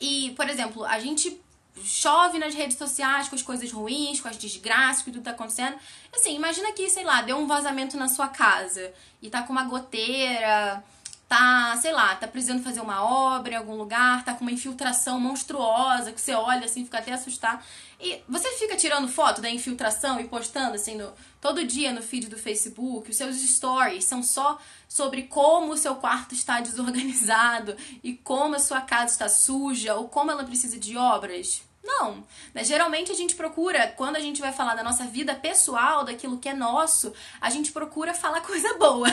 E, 0.00 0.32
por 0.36 0.48
exemplo, 0.48 0.84
a 0.84 0.98
gente 1.00 1.38
chove 1.84 2.38
nas 2.38 2.54
redes 2.54 2.76
sociais 2.76 3.28
com 3.28 3.34
as 3.34 3.42
coisas 3.42 3.70
ruins, 3.72 4.20
com 4.20 4.28
as 4.28 4.36
desgraças, 4.36 5.02
que 5.02 5.10
tudo 5.10 5.22
tá 5.22 5.30
acontecendo. 5.30 5.76
Assim, 6.14 6.34
imagina 6.34 6.72
que, 6.72 6.88
sei 6.88 7.04
lá, 7.04 7.22
deu 7.22 7.36
um 7.36 7.46
vazamento 7.46 7.96
na 7.96 8.08
sua 8.08 8.28
casa 8.28 8.92
e 9.20 9.28
tá 9.28 9.42
com 9.42 9.52
uma 9.52 9.64
goteira, 9.64 10.82
tá, 11.28 11.76
sei 11.80 11.92
lá, 11.92 12.16
tá 12.16 12.26
precisando 12.26 12.62
fazer 12.62 12.80
uma 12.80 13.04
obra 13.04 13.52
em 13.52 13.56
algum 13.56 13.74
lugar, 13.74 14.24
tá 14.24 14.32
com 14.32 14.40
uma 14.40 14.50
infiltração 14.50 15.20
monstruosa 15.20 16.10
que 16.10 16.20
você 16.20 16.32
olha 16.32 16.64
assim, 16.64 16.84
fica 16.84 16.98
até 16.98 17.12
assustado. 17.12 17.62
E 18.00 18.22
você 18.26 18.48
fica 18.52 18.76
tirando 18.76 19.08
foto 19.08 19.42
da 19.42 19.50
infiltração 19.50 20.18
e 20.18 20.24
postando 20.24 20.74
assim 20.74 20.96
no, 20.96 21.12
todo 21.40 21.66
dia 21.66 21.92
no 21.92 22.00
feed 22.00 22.28
do 22.28 22.38
Facebook, 22.38 23.10
os 23.10 23.16
seus 23.16 23.36
stories 23.36 24.04
são 24.04 24.22
só 24.22 24.58
sobre 24.88 25.24
como 25.24 25.72
o 25.72 25.76
seu 25.76 25.96
quarto 25.96 26.32
está 26.32 26.60
desorganizado 26.62 27.76
e 28.02 28.14
como 28.14 28.54
a 28.54 28.60
sua 28.60 28.80
casa 28.80 29.12
está 29.12 29.28
suja 29.28 29.96
ou 29.96 30.08
como 30.08 30.30
ela 30.30 30.44
precisa 30.44 30.78
de 30.78 30.96
obras. 30.96 31.67
Não. 31.82 32.24
Né? 32.52 32.64
Geralmente 32.64 33.10
a 33.10 33.14
gente 33.14 33.34
procura, 33.34 33.88
quando 33.96 34.16
a 34.16 34.20
gente 34.20 34.40
vai 34.40 34.52
falar 34.52 34.74
da 34.74 34.82
nossa 34.82 35.04
vida 35.04 35.34
pessoal, 35.34 36.04
daquilo 36.04 36.38
que 36.38 36.48
é 36.48 36.54
nosso, 36.54 37.12
a 37.40 37.50
gente 37.50 37.72
procura 37.72 38.12
falar 38.12 38.40
coisa 38.46 38.74
boa. 38.74 39.08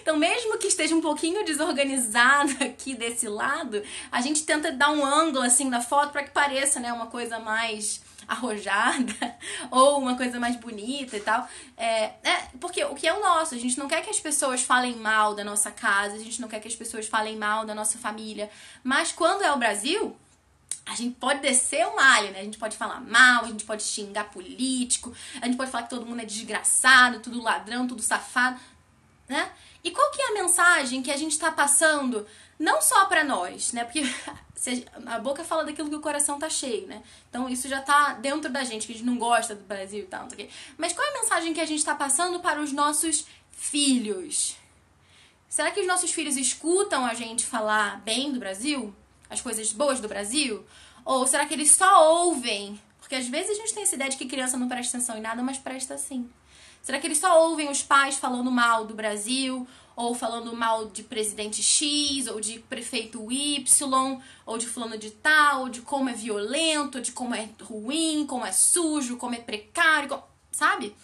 Então, 0.00 0.16
mesmo 0.16 0.58
que 0.58 0.68
esteja 0.68 0.94
um 0.94 1.00
pouquinho 1.00 1.44
desorganizado 1.44 2.52
aqui 2.64 2.94
desse 2.94 3.28
lado, 3.28 3.82
a 4.10 4.20
gente 4.20 4.44
tenta 4.44 4.70
dar 4.70 4.90
um 4.90 5.04
ângulo 5.04 5.44
assim 5.44 5.68
na 5.68 5.80
foto 5.80 6.12
para 6.12 6.24
que 6.24 6.30
pareça, 6.30 6.78
né, 6.80 6.92
uma 6.92 7.06
coisa 7.06 7.38
mais 7.38 8.00
arrojada 8.26 9.36
ou 9.70 9.98
uma 9.98 10.16
coisa 10.16 10.38
mais 10.38 10.56
bonita 10.56 11.16
e 11.16 11.20
tal. 11.20 11.46
É, 11.76 12.12
é, 12.22 12.48
porque 12.60 12.84
o 12.84 12.94
que 12.94 13.06
é 13.06 13.12
o 13.12 13.20
nosso, 13.20 13.54
a 13.54 13.58
gente 13.58 13.78
não 13.78 13.88
quer 13.88 14.02
que 14.02 14.10
as 14.10 14.20
pessoas 14.20 14.62
falem 14.62 14.96
mal 14.96 15.34
da 15.34 15.44
nossa 15.44 15.70
casa, 15.70 16.14
a 16.14 16.18
gente 16.18 16.40
não 16.40 16.48
quer 16.48 16.60
que 16.60 16.68
as 16.68 16.76
pessoas 16.76 17.06
falem 17.06 17.36
mal 17.36 17.64
da 17.64 17.74
nossa 17.74 17.98
família. 17.98 18.50
Mas 18.82 19.12
quando 19.12 19.42
é 19.42 19.52
o 19.52 19.58
Brasil, 19.58 20.16
a 20.84 20.94
gente 20.94 21.16
pode 21.16 21.40
descer 21.40 21.86
o 21.86 21.96
malho, 21.96 22.30
né? 22.32 22.40
A 22.40 22.44
gente 22.44 22.58
pode 22.58 22.76
falar 22.76 23.00
mal, 23.00 23.44
a 23.44 23.48
gente 23.48 23.64
pode 23.64 23.82
xingar 23.82 24.24
político, 24.24 25.14
a 25.40 25.46
gente 25.46 25.56
pode 25.56 25.70
falar 25.70 25.84
que 25.84 25.90
todo 25.90 26.06
mundo 26.06 26.20
é 26.20 26.24
desgraçado, 26.24 27.20
tudo 27.20 27.42
ladrão, 27.42 27.86
tudo 27.86 28.02
safado, 28.02 28.60
né? 29.28 29.50
E 29.84 29.90
qual 29.90 30.10
que 30.10 30.20
é 30.20 30.28
a 30.28 30.34
mensagem 30.34 31.02
que 31.02 31.10
a 31.10 31.16
gente 31.16 31.38
tá 31.38 31.50
passando, 31.50 32.26
não 32.58 32.80
só 32.80 33.06
para 33.06 33.24
nós, 33.24 33.72
né? 33.72 33.84
Porque 33.84 34.02
a 35.06 35.18
boca 35.18 35.44
fala 35.44 35.64
daquilo 35.64 35.88
que 35.88 35.96
o 35.96 36.00
coração 36.00 36.38
tá 36.38 36.50
cheio, 36.50 36.86
né? 36.86 37.02
Então 37.28 37.48
isso 37.48 37.68
já 37.68 37.80
tá 37.80 38.14
dentro 38.14 38.50
da 38.50 38.64
gente, 38.64 38.86
que 38.86 38.92
a 38.92 38.96
gente 38.96 39.06
não 39.06 39.18
gosta 39.18 39.54
do 39.54 39.64
Brasil 39.64 40.00
e 40.00 40.06
tal, 40.06 40.22
não 40.22 40.48
Mas 40.76 40.92
qual 40.92 41.06
é 41.06 41.10
a 41.10 41.20
mensagem 41.20 41.54
que 41.54 41.60
a 41.60 41.66
gente 41.66 41.84
tá 41.84 41.94
passando 41.94 42.40
para 42.40 42.60
os 42.60 42.72
nossos 42.72 43.24
filhos? 43.52 44.56
Será 45.48 45.70
que 45.70 45.80
os 45.80 45.86
nossos 45.86 46.10
filhos 46.10 46.36
escutam 46.36 47.04
a 47.04 47.14
gente 47.14 47.46
falar 47.46 48.00
bem 48.00 48.32
do 48.32 48.40
Brasil? 48.40 48.94
As 49.32 49.40
coisas 49.40 49.72
boas 49.72 49.98
do 50.00 50.08
Brasil? 50.08 50.64
Ou 51.04 51.26
será 51.26 51.46
que 51.46 51.54
eles 51.54 51.70
só 51.70 52.24
ouvem? 52.24 52.80
Porque 53.00 53.14
às 53.14 53.26
vezes 53.26 53.50
a 53.50 53.54
gente 53.54 53.74
tem 53.74 53.82
essa 53.82 53.94
ideia 53.94 54.10
de 54.10 54.16
que 54.16 54.26
criança 54.26 54.56
não 54.56 54.68
presta 54.68 54.96
atenção 54.96 55.16
em 55.16 55.20
nada, 55.20 55.42
mas 55.42 55.58
presta 55.58 55.96
sim. 55.98 56.30
Será 56.82 56.98
que 56.98 57.06
eles 57.06 57.18
só 57.18 57.48
ouvem 57.48 57.70
os 57.70 57.82
pais 57.82 58.16
falando 58.16 58.50
mal 58.50 58.84
do 58.84 58.94
Brasil? 58.94 59.66
Ou 59.94 60.14
falando 60.14 60.54
mal 60.56 60.86
de 60.86 61.02
presidente 61.02 61.62
X, 61.62 62.26
ou 62.26 62.40
de 62.40 62.58
prefeito 62.60 63.30
Y, 63.30 64.20
ou 64.46 64.58
de 64.58 64.66
fulano 64.66 64.96
de 64.96 65.10
tal, 65.10 65.68
de 65.68 65.82
como 65.82 66.08
é 66.08 66.14
violento, 66.14 67.00
de 67.00 67.12
como 67.12 67.34
é 67.34 67.48
ruim, 67.60 68.26
como 68.26 68.46
é 68.46 68.52
sujo, 68.52 69.16
como 69.16 69.34
é 69.34 69.38
precário, 69.38 70.08
como... 70.08 70.24
sabe? 70.50 70.94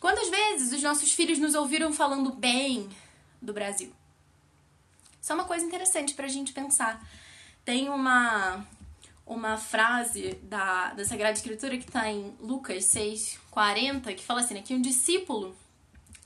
Quantas 0.00 0.28
vezes 0.28 0.72
os 0.72 0.82
nossos 0.82 1.12
filhos 1.12 1.38
nos 1.38 1.54
ouviram 1.54 1.92
falando 1.92 2.30
bem 2.30 2.88
do 3.40 3.52
Brasil? 3.52 3.92
Isso 5.20 5.32
é 5.32 5.34
uma 5.34 5.44
coisa 5.44 5.64
interessante 5.64 6.14
pra 6.14 6.28
gente 6.28 6.52
pensar. 6.52 7.02
Tem 7.64 7.88
uma, 7.88 8.64
uma 9.26 9.56
frase 9.56 10.34
da, 10.42 10.92
da 10.92 11.04
Sagrada 11.04 11.32
Escritura 11.32 11.76
que 11.78 11.84
está 11.84 12.10
em 12.10 12.34
Lucas 12.40 12.84
6,40, 12.84 14.14
que 14.14 14.22
fala 14.22 14.40
assim, 14.40 14.54
né, 14.54 14.62
que 14.62 14.74
um 14.74 14.82
discípulo, 14.82 15.56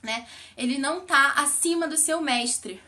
né, 0.03 0.27
ele 0.57 0.77
não 0.77 0.99
está 0.99 1.33
acima 1.33 1.87
do 1.87 1.97
seu 1.97 2.21
mestre, 2.21 2.81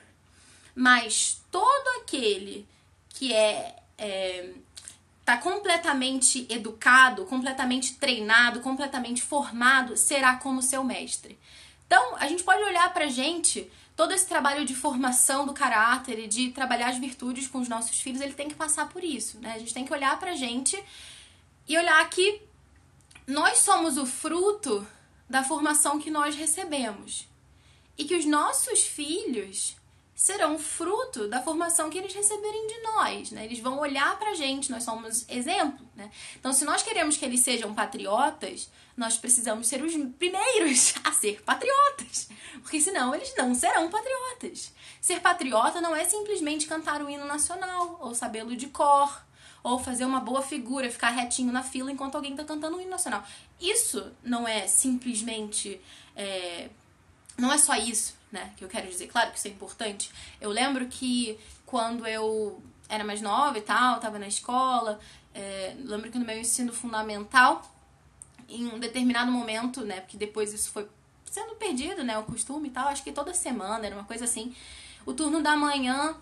mas 0.75 1.41
todo 1.51 2.01
aquele 2.01 2.67
que 3.09 3.33
é, 3.33 3.75
é 3.97 4.53
tá 5.23 5.37
completamente 5.37 6.45
educado, 6.49 7.25
completamente 7.25 7.93
treinado, 7.95 8.59
completamente 8.59 9.21
formado, 9.21 9.95
será 9.95 10.35
como 10.35 10.61
seu 10.61 10.83
mestre. 10.83 11.39
Então, 11.85 12.15
a 12.17 12.27
gente 12.27 12.43
pode 12.43 12.61
olhar 12.63 12.91
pra 12.93 13.07
gente 13.07 13.71
todo 14.01 14.13
esse 14.13 14.25
trabalho 14.25 14.65
de 14.65 14.73
formação 14.73 15.45
do 15.45 15.53
caráter 15.53 16.17
e 16.17 16.27
de 16.27 16.49
trabalhar 16.49 16.89
as 16.89 16.97
virtudes 16.97 17.47
com 17.47 17.59
os 17.59 17.69
nossos 17.69 18.01
filhos, 18.01 18.19
ele 18.19 18.33
tem 18.33 18.47
que 18.47 18.55
passar 18.55 18.89
por 18.89 19.03
isso, 19.03 19.37
né? 19.39 19.53
A 19.53 19.59
gente 19.59 19.75
tem 19.75 19.85
que 19.85 19.93
olhar 19.93 20.17
pra 20.17 20.33
gente 20.33 20.83
e 21.67 21.77
olhar 21.77 22.09
que 22.09 22.41
nós 23.27 23.59
somos 23.59 23.99
o 23.99 24.05
fruto 24.07 24.87
da 25.29 25.43
formação 25.43 25.99
que 25.99 26.09
nós 26.09 26.35
recebemos. 26.35 27.27
E 27.95 28.03
que 28.03 28.15
os 28.15 28.25
nossos 28.25 28.79
filhos 28.79 29.75
serão 30.15 30.59
fruto 30.59 31.27
da 31.27 31.41
formação 31.41 31.89
que 31.89 31.97
eles 31.97 32.13
receberem 32.13 32.67
de 32.67 32.81
nós, 32.81 33.31
né? 33.31 33.45
Eles 33.45 33.59
vão 33.59 33.79
olhar 33.79 34.17
pra 34.19 34.35
gente, 34.35 34.71
nós 34.71 34.83
somos 34.83 35.25
exemplo, 35.29 35.85
né? 35.95 36.11
Então, 36.39 36.53
se 36.53 36.63
nós 36.63 36.83
queremos 36.83 37.17
que 37.17 37.25
eles 37.25 37.39
sejam 37.39 37.73
patriotas, 37.73 38.69
nós 38.95 39.17
precisamos 39.17 39.67
ser 39.67 39.81
os 39.83 39.93
primeiros 40.17 40.93
a 41.03 41.11
ser 41.11 41.41
patriotas, 41.43 42.29
porque 42.61 42.79
senão 42.79 43.15
eles 43.15 43.33
não 43.35 43.55
serão 43.55 43.89
patriotas. 43.89 44.71
Ser 44.99 45.21
patriota 45.21 45.81
não 45.81 45.95
é 45.95 46.05
simplesmente 46.05 46.67
cantar 46.67 47.01
o 47.01 47.09
hino 47.09 47.25
nacional, 47.25 47.97
ou 47.99 48.13
sabê-lo 48.13 48.55
de 48.55 48.67
cor, 48.67 49.25
ou 49.63 49.79
fazer 49.79 50.05
uma 50.05 50.19
boa 50.19 50.41
figura, 50.41 50.91
ficar 50.91 51.09
retinho 51.09 51.51
na 51.51 51.63
fila 51.63 51.91
enquanto 51.91 52.15
alguém 52.15 52.31
está 52.31 52.43
cantando 52.43 52.77
o 52.77 52.81
hino 52.81 52.91
nacional. 52.91 53.23
Isso 53.59 54.11
não 54.23 54.47
é 54.47 54.67
simplesmente. 54.67 55.79
É... 56.15 56.69
Não 57.37 57.51
é 57.51 57.57
só 57.57 57.75
isso 57.75 58.20
né? 58.31 58.51
Que 58.55 58.63
eu 58.63 58.69
quero 58.69 58.87
dizer, 58.87 59.07
claro 59.07 59.31
que 59.31 59.37
isso 59.37 59.47
é 59.47 59.51
importante. 59.51 60.11
Eu 60.39 60.49
lembro 60.49 60.87
que 60.87 61.37
quando 61.65 62.05
eu 62.07 62.61
era 62.87 63.03
mais 63.03 63.21
nova 63.21 63.57
e 63.57 63.61
tal, 63.61 63.99
tava 63.99 64.19
na 64.19 64.27
escola, 64.27 64.99
é, 65.33 65.75
lembro 65.79 66.11
que 66.11 66.19
no 66.19 66.25
meu 66.25 66.37
ensino 66.37 66.73
fundamental, 66.73 67.61
em 68.49 68.67
um 68.67 68.79
determinado 68.79 69.31
momento, 69.31 69.81
né? 69.81 70.01
Porque 70.01 70.17
depois 70.17 70.53
isso 70.53 70.71
foi 70.71 70.87
sendo 71.25 71.55
perdido, 71.55 72.03
né? 72.03 72.17
O 72.17 72.23
costume 72.23 72.67
e 72.67 72.71
tal, 72.71 72.87
acho 72.89 73.03
que 73.03 73.11
toda 73.11 73.33
semana, 73.33 73.85
era 73.85 73.95
uma 73.95 74.03
coisa 74.03 74.25
assim. 74.25 74.53
O 75.05 75.13
turno 75.13 75.41
da 75.41 75.55
manhã 75.55 76.15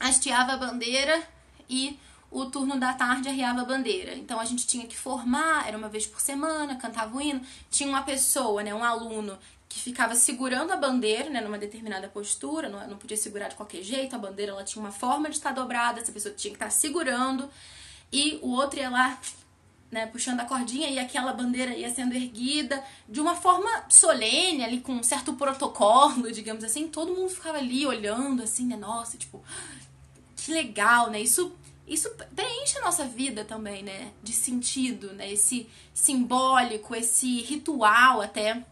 hasteava 0.00 0.52
a 0.52 0.56
bandeira 0.56 1.22
e 1.68 1.98
o 2.30 2.46
turno 2.46 2.80
da 2.80 2.94
tarde 2.94 3.28
arriava 3.28 3.60
a 3.60 3.64
bandeira. 3.64 4.14
Então 4.14 4.40
a 4.40 4.44
gente 4.44 4.66
tinha 4.66 4.86
que 4.86 4.96
formar, 4.96 5.68
era 5.68 5.76
uma 5.76 5.88
vez 5.88 6.06
por 6.06 6.20
semana, 6.20 6.76
cantava 6.76 7.14
o 7.14 7.20
hino. 7.20 7.42
Tinha 7.70 7.88
uma 7.88 8.02
pessoa, 8.02 8.62
né, 8.62 8.74
um 8.74 8.82
aluno, 8.82 9.38
que 9.72 9.80
ficava 9.80 10.14
segurando 10.14 10.70
a 10.70 10.76
bandeira, 10.76 11.30
né, 11.30 11.40
numa 11.40 11.56
determinada 11.56 12.06
postura, 12.06 12.68
não, 12.68 12.86
não 12.88 12.98
podia 12.98 13.16
segurar 13.16 13.48
de 13.48 13.54
qualquer 13.54 13.82
jeito, 13.82 14.14
a 14.14 14.18
bandeira 14.18 14.52
ela 14.52 14.62
tinha 14.62 14.84
uma 14.84 14.92
forma 14.92 15.30
de 15.30 15.36
estar 15.36 15.52
dobrada, 15.52 15.98
essa 15.98 16.12
pessoa 16.12 16.34
tinha 16.34 16.52
que 16.52 16.56
estar 16.56 16.68
segurando, 16.68 17.48
e 18.12 18.38
o 18.42 18.50
outro 18.50 18.78
ia 18.78 18.90
lá 18.90 19.18
né, 19.90 20.06
puxando 20.06 20.40
a 20.40 20.44
cordinha 20.44 20.90
e 20.90 20.98
aquela 20.98 21.32
bandeira 21.32 21.74
ia 21.74 21.92
sendo 21.92 22.14
erguida 22.14 22.84
de 23.08 23.18
uma 23.18 23.34
forma 23.34 23.68
solene, 23.88 24.62
ali 24.62 24.80
com 24.80 24.92
um 24.92 25.02
certo 25.02 25.32
protocolo, 25.32 26.30
digamos 26.32 26.62
assim. 26.64 26.88
Todo 26.88 27.14
mundo 27.14 27.30
ficava 27.30 27.56
ali 27.56 27.86
olhando, 27.86 28.42
assim, 28.42 28.66
né? 28.66 28.76
Nossa, 28.76 29.16
tipo, 29.16 29.42
que 30.36 30.52
legal, 30.52 31.10
né? 31.10 31.20
Isso, 31.20 31.54
isso 31.86 32.10
preenche 32.34 32.76
a 32.76 32.82
nossa 32.82 33.04
vida 33.06 33.42
também, 33.42 33.82
né? 33.82 34.12
De 34.22 34.32
sentido, 34.32 35.14
né? 35.14 35.32
Esse 35.32 35.66
simbólico, 35.94 36.94
esse 36.94 37.40
ritual 37.42 38.20
até. 38.20 38.64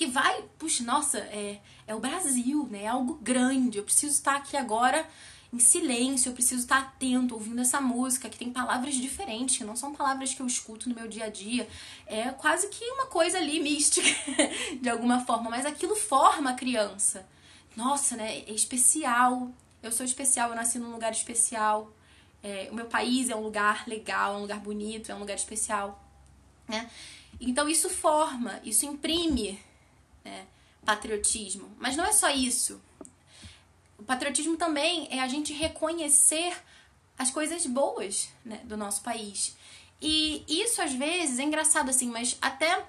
Que 0.00 0.06
vai, 0.06 0.42
puxa, 0.58 0.82
nossa, 0.82 1.18
é, 1.18 1.60
é 1.86 1.94
o 1.94 2.00
Brasil, 2.00 2.66
né? 2.70 2.84
É 2.84 2.86
algo 2.86 3.18
grande. 3.20 3.76
Eu 3.76 3.84
preciso 3.84 4.14
estar 4.14 4.34
aqui 4.34 4.56
agora 4.56 5.06
em 5.52 5.58
silêncio, 5.58 6.30
eu 6.30 6.32
preciso 6.32 6.62
estar 6.62 6.78
atento, 6.78 7.34
ouvindo 7.34 7.60
essa 7.60 7.82
música, 7.82 8.30
que 8.30 8.38
tem 8.38 8.50
palavras 8.50 8.94
diferentes, 8.94 9.58
que 9.58 9.64
não 9.64 9.76
são 9.76 9.94
palavras 9.94 10.32
que 10.32 10.40
eu 10.40 10.46
escuto 10.46 10.88
no 10.88 10.94
meu 10.94 11.06
dia 11.06 11.26
a 11.26 11.28
dia. 11.28 11.68
É 12.06 12.30
quase 12.30 12.68
que 12.68 12.82
uma 12.82 13.08
coisa 13.08 13.36
ali 13.36 13.60
mística, 13.60 14.08
de 14.80 14.88
alguma 14.88 15.20
forma, 15.26 15.50
mas 15.50 15.66
aquilo 15.66 15.94
forma 15.94 16.48
a 16.48 16.54
criança. 16.54 17.28
Nossa, 17.76 18.16
né? 18.16 18.38
É 18.38 18.52
especial. 18.54 19.50
Eu 19.82 19.92
sou 19.92 20.06
especial, 20.06 20.48
eu 20.48 20.56
nasci 20.56 20.78
num 20.78 20.92
lugar 20.92 21.12
especial. 21.12 21.92
É, 22.42 22.70
o 22.72 22.74
meu 22.74 22.86
país 22.86 23.28
é 23.28 23.36
um 23.36 23.42
lugar 23.42 23.86
legal, 23.86 24.32
é 24.32 24.36
um 24.38 24.40
lugar 24.40 24.60
bonito, 24.60 25.12
é 25.12 25.14
um 25.14 25.18
lugar 25.18 25.36
especial. 25.36 26.02
Né? 26.66 26.90
Então 27.38 27.68
isso 27.68 27.90
forma, 27.90 28.58
isso 28.64 28.86
imprime 28.86 29.60
né, 30.24 30.46
patriotismo. 30.84 31.70
Mas 31.78 31.96
não 31.96 32.04
é 32.04 32.12
só 32.12 32.30
isso. 32.30 32.80
O 33.98 34.02
patriotismo 34.02 34.56
também 34.56 35.08
é 35.10 35.20
a 35.20 35.28
gente 35.28 35.52
reconhecer 35.52 36.56
as 37.18 37.30
coisas 37.30 37.66
boas 37.66 38.30
né, 38.44 38.60
do 38.64 38.76
nosso 38.76 39.02
país. 39.02 39.56
E 40.00 40.44
isso 40.48 40.80
às 40.80 40.94
vezes 40.94 41.38
é 41.38 41.42
engraçado 41.42 41.90
assim, 41.90 42.08
mas 42.08 42.36
até 42.40 42.86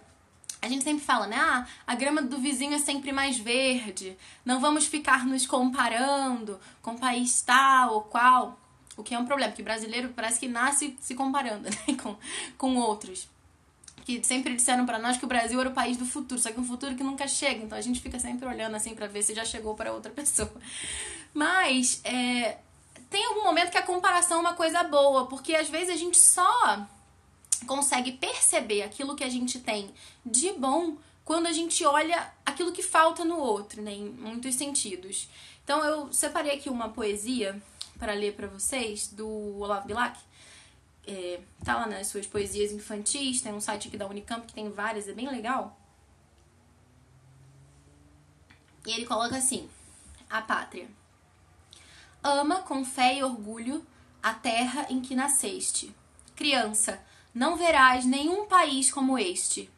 a 0.61 0.69
gente 0.69 0.83
sempre 0.83 1.03
fala, 1.03 1.27
né? 1.27 1.35
Ah, 1.37 1.67
a 1.87 1.95
grama 1.95 2.21
do 2.21 2.37
vizinho 2.37 2.73
é 2.73 2.79
sempre 2.79 3.11
mais 3.11 3.37
verde. 3.37 4.15
Não 4.45 4.59
vamos 4.59 4.85
ficar 4.85 5.25
nos 5.25 5.45
comparando 5.45 6.59
com 6.81 6.97
país 6.97 7.41
tal 7.41 7.95
ou 7.95 8.01
qual. 8.01 8.57
O 8.95 9.03
que 9.03 9.15
é 9.15 9.19
um 9.19 9.25
problema, 9.25 9.51
porque 9.51 9.63
brasileiro 9.63 10.13
parece 10.15 10.39
que 10.39 10.47
nasce 10.47 10.95
se 11.01 11.15
comparando 11.15 11.67
né? 11.87 11.97
com, 12.01 12.15
com 12.57 12.77
outros 12.77 13.27
que 14.05 14.23
sempre 14.23 14.55
disseram 14.55 14.85
para 14.85 14.99
nós 14.99 15.17
que 15.17 15.25
o 15.25 15.27
Brasil 15.27 15.59
era 15.59 15.69
o 15.69 15.73
país 15.73 15.97
do 15.97 16.05
futuro, 16.05 16.39
só 16.39 16.51
que 16.51 16.59
um 16.59 16.65
futuro 16.65 16.95
que 16.95 17.03
nunca 17.03 17.27
chega. 17.27 17.63
Então 17.63 17.77
a 17.77 17.81
gente 17.81 17.99
fica 18.01 18.19
sempre 18.19 18.47
olhando 18.47 18.75
assim 18.75 18.95
para 18.95 19.07
ver 19.07 19.23
se 19.23 19.33
já 19.33 19.45
chegou 19.45 19.75
para 19.75 19.93
outra 19.93 20.11
pessoa. 20.13 20.51
Mas 21.33 22.01
é, 22.03 22.57
tem 23.09 23.25
algum 23.25 23.43
momento 23.43 23.71
que 23.71 23.77
a 23.77 23.83
comparação 23.83 24.37
é 24.37 24.41
uma 24.41 24.53
coisa 24.53 24.83
boa, 24.83 25.27
porque 25.27 25.55
às 25.55 25.69
vezes 25.69 25.89
a 25.89 25.97
gente 25.97 26.17
só 26.17 26.85
consegue 27.67 28.13
perceber 28.13 28.83
aquilo 28.83 29.15
que 29.15 29.23
a 29.23 29.29
gente 29.29 29.59
tem 29.59 29.91
de 30.25 30.51
bom 30.53 30.97
quando 31.23 31.47
a 31.47 31.51
gente 31.51 31.85
olha 31.85 32.31
aquilo 32.45 32.71
que 32.71 32.81
falta 32.81 33.23
no 33.23 33.37
outro, 33.37 33.81
né, 33.81 33.93
em 33.93 34.09
muitos 34.09 34.55
sentidos. 34.55 35.29
Então 35.63 35.83
eu 35.83 36.11
separei 36.11 36.55
aqui 36.55 36.69
uma 36.69 36.89
poesia 36.89 37.61
para 37.99 38.13
ler 38.13 38.33
para 38.33 38.47
vocês 38.47 39.07
do 39.07 39.27
Olavo 39.59 39.87
Bilac 39.87 40.19
é, 41.07 41.39
tá 41.63 41.75
lá 41.75 41.87
nas 41.87 42.07
suas 42.07 42.27
poesias 42.27 42.71
infantis, 42.71 43.41
tem 43.41 43.53
um 43.53 43.61
site 43.61 43.87
aqui 43.87 43.97
da 43.97 44.07
Unicamp 44.07 44.45
que 44.45 44.53
tem 44.53 44.69
várias, 44.69 45.07
é 45.07 45.13
bem 45.13 45.29
legal. 45.29 45.77
E 48.85 48.91
ele 48.91 49.05
coloca 49.05 49.37
assim: 49.37 49.69
A 50.29 50.41
pátria. 50.41 50.89
Ama 52.23 52.61
com 52.61 52.85
fé 52.85 53.17
e 53.17 53.23
orgulho 53.23 53.85
a 54.21 54.33
terra 54.33 54.85
em 54.89 55.01
que 55.01 55.15
nasceste. 55.15 55.93
Criança, 56.35 57.01
não 57.33 57.55
verás 57.55 58.05
nenhum 58.05 58.45
país 58.45 58.91
como 58.91 59.17
este. 59.17 59.69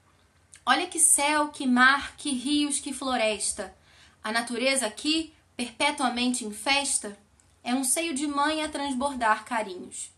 Olha 0.65 0.88
que 0.88 1.00
céu, 1.00 1.50
que 1.50 1.65
mar, 1.65 2.15
que 2.18 2.32
rios, 2.32 2.80
que 2.80 2.94
floresta. 2.94 3.75
A 4.24 4.32
natureza 4.32 4.86
aqui, 4.86 5.34
perpetuamente 5.56 6.46
em 6.46 6.51
festa, 6.51 7.18
é 7.63 7.74
um 7.74 7.84
seio 7.84 8.13
de 8.13 8.27
mãe 8.27 8.63
a 8.63 8.70
transbordar 8.70 9.46
carinhos. 9.46 10.12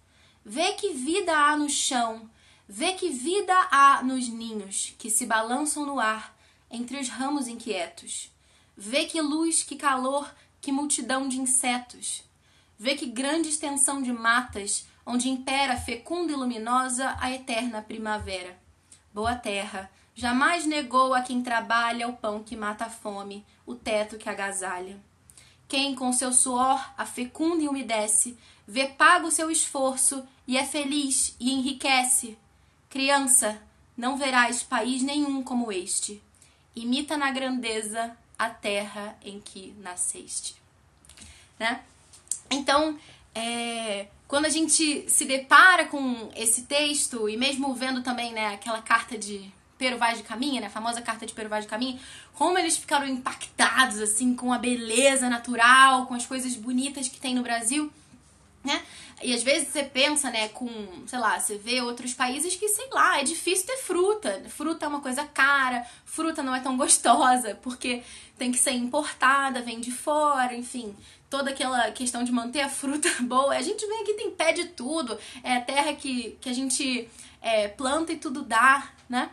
Vê 0.48 0.74
que 0.74 0.94
vida 0.94 1.36
há 1.36 1.58
no 1.58 1.68
chão, 1.68 2.30
vê 2.70 2.94
que 2.94 3.10
vida 3.10 3.52
há 3.72 4.04
nos 4.04 4.30
ninhos 4.30 4.94
que 5.00 5.10
se 5.10 5.26
balançam 5.26 5.84
no 5.88 6.00
ar 6.00 6.38
entre 6.70 7.00
os 7.00 7.10
ramos 7.10 7.48
inquietos. 7.48 8.32
Vê 8.78 9.06
que 9.06 9.20
luz, 9.20 9.64
que 9.64 9.76
calor, 9.76 10.32
que 10.62 10.72
multidão 10.72 11.28
de 11.28 11.42
insetos. 11.42 12.24
Vê 12.78 12.94
que 12.94 13.08
grande 13.08 13.50
extensão 13.50 14.04
de 14.04 14.14
matas 14.14 14.86
onde 15.04 15.30
impera 15.30 15.78
fecunda 15.78 16.32
e 16.32 16.36
luminosa 16.36 17.16
a 17.20 17.32
eterna 17.32 17.82
primavera. 17.82 18.56
Boa 19.12 19.34
terra, 19.34 19.90
jamais 20.14 20.64
negou 20.68 21.16
a 21.16 21.22
quem 21.22 21.42
trabalha 21.42 22.08
o 22.08 22.18
pão 22.18 22.44
que 22.44 22.56
mata 22.56 22.86
a 22.86 22.90
fome, 22.90 23.44
o 23.66 23.74
teto 23.74 24.16
que 24.16 24.30
agasalha. 24.30 25.00
Quem 25.68 25.96
com 25.96 26.14
seu 26.14 26.32
suor 26.32 26.94
a 26.96 27.06
fecunda 27.06 27.64
e 27.64 27.68
umedece, 27.68 28.38
vê 28.68 28.88
pago 28.88 29.28
o 29.28 29.32
seu 29.32 29.52
esforço 29.52 30.26
e 30.48 30.58
é 30.58 30.66
feliz 30.66 31.36
e 31.40 31.52
enriquece. 31.52 32.38
Criança, 32.90 33.62
não 33.98 34.18
verás 34.18 34.64
país 34.64 35.02
nenhum 35.02 35.44
como 35.44 35.72
este. 35.72 36.22
Imita 36.76 37.18
na 37.18 37.32
grandeza 37.32 38.16
a 38.38 38.50
terra 38.50 39.18
em 39.24 39.40
que 39.40 39.74
nasceste. 39.80 40.56
Né? 41.58 41.82
Então, 42.50 42.98
é, 43.34 44.08
quando 44.28 44.46
a 44.46 44.50
gente 44.50 45.10
se 45.10 45.26
depara 45.26 45.86
com 45.86 46.30
esse 46.36 46.64
texto, 46.64 47.30
e 47.30 47.38
mesmo 47.38 47.74
vendo 47.74 48.02
também 48.02 48.34
né, 48.34 48.54
aquela 48.54 48.82
carta 48.82 49.18
de 49.18 49.50
Pero 49.78 49.98
Vaz 49.98 50.18
de 50.18 50.24
Caminha, 50.24 50.62
né, 50.62 50.68
a 50.68 50.70
famosa 50.70 51.02
carta 51.02 51.26
de 51.26 51.34
Pero 51.34 51.50
Vaz 51.50 51.66
de 51.66 51.70
Caminha, 51.70 52.00
como 52.34 52.58
eles 52.58 52.78
ficaram 52.78 53.08
impactados 53.08 54.00
assim 54.00 54.36
com 54.36 54.52
a 54.52 54.58
beleza 54.58 55.30
natural, 55.30 56.06
com 56.08 56.14
as 56.14 56.26
coisas 56.26 56.56
bonitas 56.56 57.08
que 57.08 57.20
tem 57.20 57.34
no 57.34 57.44
Brasil 57.44 57.92
né? 58.66 58.84
E 59.22 59.34
às 59.34 59.44
vezes 59.44 59.70
você 59.70 59.84
pensa, 59.84 60.30
né, 60.30 60.50
com, 60.50 60.70
sei 61.08 61.20
lá, 61.20 61.40
você 61.40 61.58
vê 61.58 61.82
outros 61.82 62.14
países 62.14 62.56
que, 62.56 62.68
sei 62.68 62.90
lá, 62.92 63.20
é 63.20 63.24
difícil 63.24 63.66
ter 63.66 63.78
fruta. 63.78 64.44
Fruta 64.50 64.86
é 64.86 64.90
uma 64.90 65.00
coisa 65.00 65.24
cara, 65.24 65.86
fruta 66.04 66.44
não 66.44 66.54
é 66.54 66.60
tão 66.60 66.76
gostosa, 66.78 67.56
porque 67.62 68.04
tem 68.38 68.52
que 68.52 68.58
ser 68.58 68.72
importada, 68.72 69.62
vem 69.62 69.80
de 69.80 69.92
fora, 69.92 70.54
enfim. 70.54 70.96
Toda 71.30 71.52
aquela 71.52 71.92
questão 71.92 72.24
de 72.24 72.32
manter 72.32 72.62
a 72.62 72.70
fruta 72.70 73.10
boa. 73.24 73.56
A 73.56 73.62
gente 73.62 73.86
vem 73.88 74.02
aqui, 74.02 74.14
tem 74.14 74.32
pé 74.32 74.52
de 74.52 74.66
tudo, 74.66 75.18
é 75.44 75.60
terra 75.62 75.94
que, 75.94 76.38
que 76.42 76.50
a 76.50 76.54
gente 76.54 77.08
é, 77.42 77.68
planta 77.70 78.12
e 78.12 78.18
tudo 78.18 78.42
dá, 78.42 78.90
né? 79.08 79.30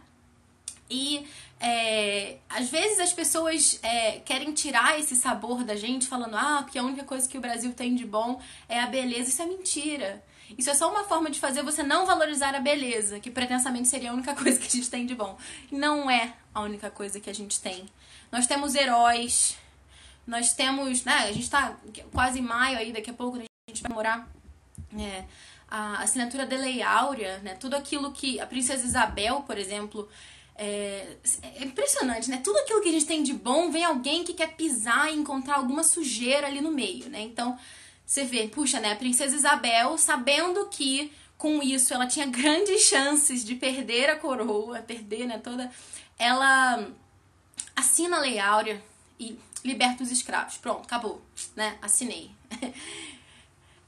E 0.92 1.26
é, 1.58 2.36
às 2.50 2.68
vezes 2.68 3.00
as 3.00 3.12
pessoas 3.14 3.80
é, 3.82 4.20
querem 4.20 4.52
tirar 4.52 5.00
esse 5.00 5.16
sabor 5.16 5.64
da 5.64 5.74
gente, 5.74 6.06
falando, 6.06 6.36
ah, 6.36 6.60
porque 6.62 6.78
a 6.78 6.82
única 6.82 7.02
coisa 7.02 7.26
que 7.26 7.38
o 7.38 7.40
Brasil 7.40 7.72
tem 7.72 7.94
de 7.94 8.04
bom 8.04 8.38
é 8.68 8.78
a 8.78 8.86
beleza. 8.86 9.30
Isso 9.30 9.40
é 9.40 9.46
mentira. 9.46 10.22
Isso 10.58 10.68
é 10.68 10.74
só 10.74 10.90
uma 10.90 11.04
forma 11.04 11.30
de 11.30 11.40
fazer 11.40 11.62
você 11.62 11.82
não 11.82 12.04
valorizar 12.04 12.54
a 12.54 12.60
beleza, 12.60 13.18
que 13.18 13.30
pretensamente 13.30 13.88
seria 13.88 14.10
a 14.10 14.12
única 14.12 14.34
coisa 14.36 14.58
que 14.58 14.66
a 14.66 14.70
gente 14.70 14.90
tem 14.90 15.06
de 15.06 15.14
bom. 15.14 15.38
Não 15.70 16.10
é 16.10 16.34
a 16.54 16.60
única 16.60 16.90
coisa 16.90 17.18
que 17.18 17.30
a 17.30 17.34
gente 17.34 17.58
tem. 17.58 17.86
Nós 18.30 18.46
temos 18.46 18.74
heróis, 18.74 19.56
nós 20.26 20.52
temos. 20.52 21.04
Né, 21.04 21.14
a 21.14 21.32
gente 21.32 21.48
tá 21.48 21.74
quase 22.12 22.38
em 22.38 22.42
maio 22.42 22.76
aí, 22.76 22.92
daqui 22.92 23.08
a 23.08 23.14
pouco 23.14 23.38
a 23.38 23.70
gente 23.70 23.82
vai 23.82 23.92
morar. 23.92 24.28
É, 24.98 25.24
a 25.70 26.02
assinatura 26.02 26.44
de 26.44 26.54
Lei 26.54 26.82
Áurea, 26.82 27.38
né, 27.38 27.54
tudo 27.54 27.74
aquilo 27.74 28.12
que 28.12 28.38
a 28.38 28.46
Princesa 28.46 28.84
Isabel, 28.84 29.40
por 29.46 29.56
exemplo, 29.56 30.06
é, 30.54 31.16
é, 31.42 31.64
impressionante, 31.64 32.30
né? 32.30 32.40
Tudo 32.42 32.58
aquilo 32.58 32.82
que 32.82 32.88
a 32.88 32.92
gente 32.92 33.06
tem 33.06 33.22
de 33.22 33.32
bom 33.32 33.70
vem 33.70 33.84
alguém 33.84 34.24
que 34.24 34.34
quer 34.34 34.54
pisar 34.54 35.12
e 35.12 35.16
encontrar 35.16 35.56
alguma 35.56 35.82
sujeira 35.82 36.46
ali 36.46 36.60
no 36.60 36.70
meio, 36.70 37.08
né? 37.08 37.20
Então, 37.22 37.58
você 38.06 38.24
vê, 38.24 38.48
puxa, 38.48 38.80
né? 38.80 38.92
A 38.92 38.96
princesa 38.96 39.34
Isabel, 39.34 39.96
sabendo 39.96 40.66
que 40.68 41.12
com 41.38 41.62
isso 41.62 41.92
ela 41.92 42.06
tinha 42.06 42.26
grandes 42.30 42.82
chances 42.82 43.44
de 43.44 43.54
perder 43.54 44.10
a 44.10 44.16
coroa, 44.16 44.80
perder, 44.80 45.26
né? 45.26 45.38
Toda. 45.38 45.70
Ela 46.18 46.88
assina 47.74 48.18
a 48.18 48.20
Lei 48.20 48.38
Áurea 48.38 48.82
e 49.18 49.38
liberta 49.64 50.02
os 50.02 50.10
escravos. 50.10 50.56
Pronto, 50.58 50.84
acabou, 50.84 51.20
né? 51.56 51.76
Assinei. 51.80 52.30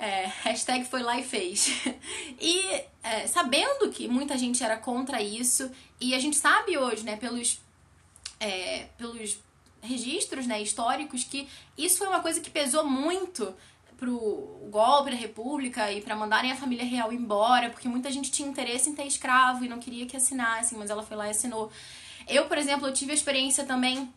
É, 0.05 0.31
hashtag 0.43 0.85
foi 0.85 1.03
lá 1.03 1.19
e 1.19 1.23
fez. 1.23 1.71
E 2.39 2.85
é, 3.03 3.27
sabendo 3.27 3.91
que 3.91 4.07
muita 4.07 4.37
gente 4.37 4.63
era 4.63 4.77
contra 4.77 5.23
isso, 5.23 5.71
e 5.99 6.15
a 6.15 6.19
gente 6.19 6.37
sabe 6.37 6.77
hoje, 6.77 7.03
né, 7.05 7.17
pelos, 7.17 7.59
é, 8.39 8.89
pelos 8.99 9.39
registros 9.81 10.47
né, 10.47 10.61
históricos, 10.61 11.25
que 11.25 11.49
isso 11.79 11.97
foi 11.97 12.09
uma 12.09 12.21
coisa 12.21 12.41
que 12.43 12.51
pesou 12.51 12.85
muito 12.85 13.55
pro 13.97 14.69
golpe 14.71 15.11
da 15.11 15.17
república 15.17 15.91
e 15.91 16.03
para 16.03 16.15
mandarem 16.15 16.53
a 16.53 16.57
família 16.57 16.85
real 16.85 17.11
embora, 17.11 17.71
porque 17.71 17.89
muita 17.89 18.11
gente 18.11 18.31
tinha 18.31 18.49
interesse 18.49 18.91
em 18.91 18.95
ter 18.95 19.07
escravo 19.07 19.65
e 19.65 19.69
não 19.69 19.79
queria 19.79 20.05
que 20.05 20.19
assinassem, 20.19 20.77
mas 20.77 20.91
ela 20.91 21.03
foi 21.03 21.17
lá 21.17 21.29
e 21.29 21.31
assinou. 21.31 21.73
Eu, 22.29 22.45
por 22.45 22.59
exemplo, 22.59 22.87
eu 22.87 22.93
tive 22.93 23.13
a 23.13 23.15
experiência 23.15 23.65
também 23.65 24.13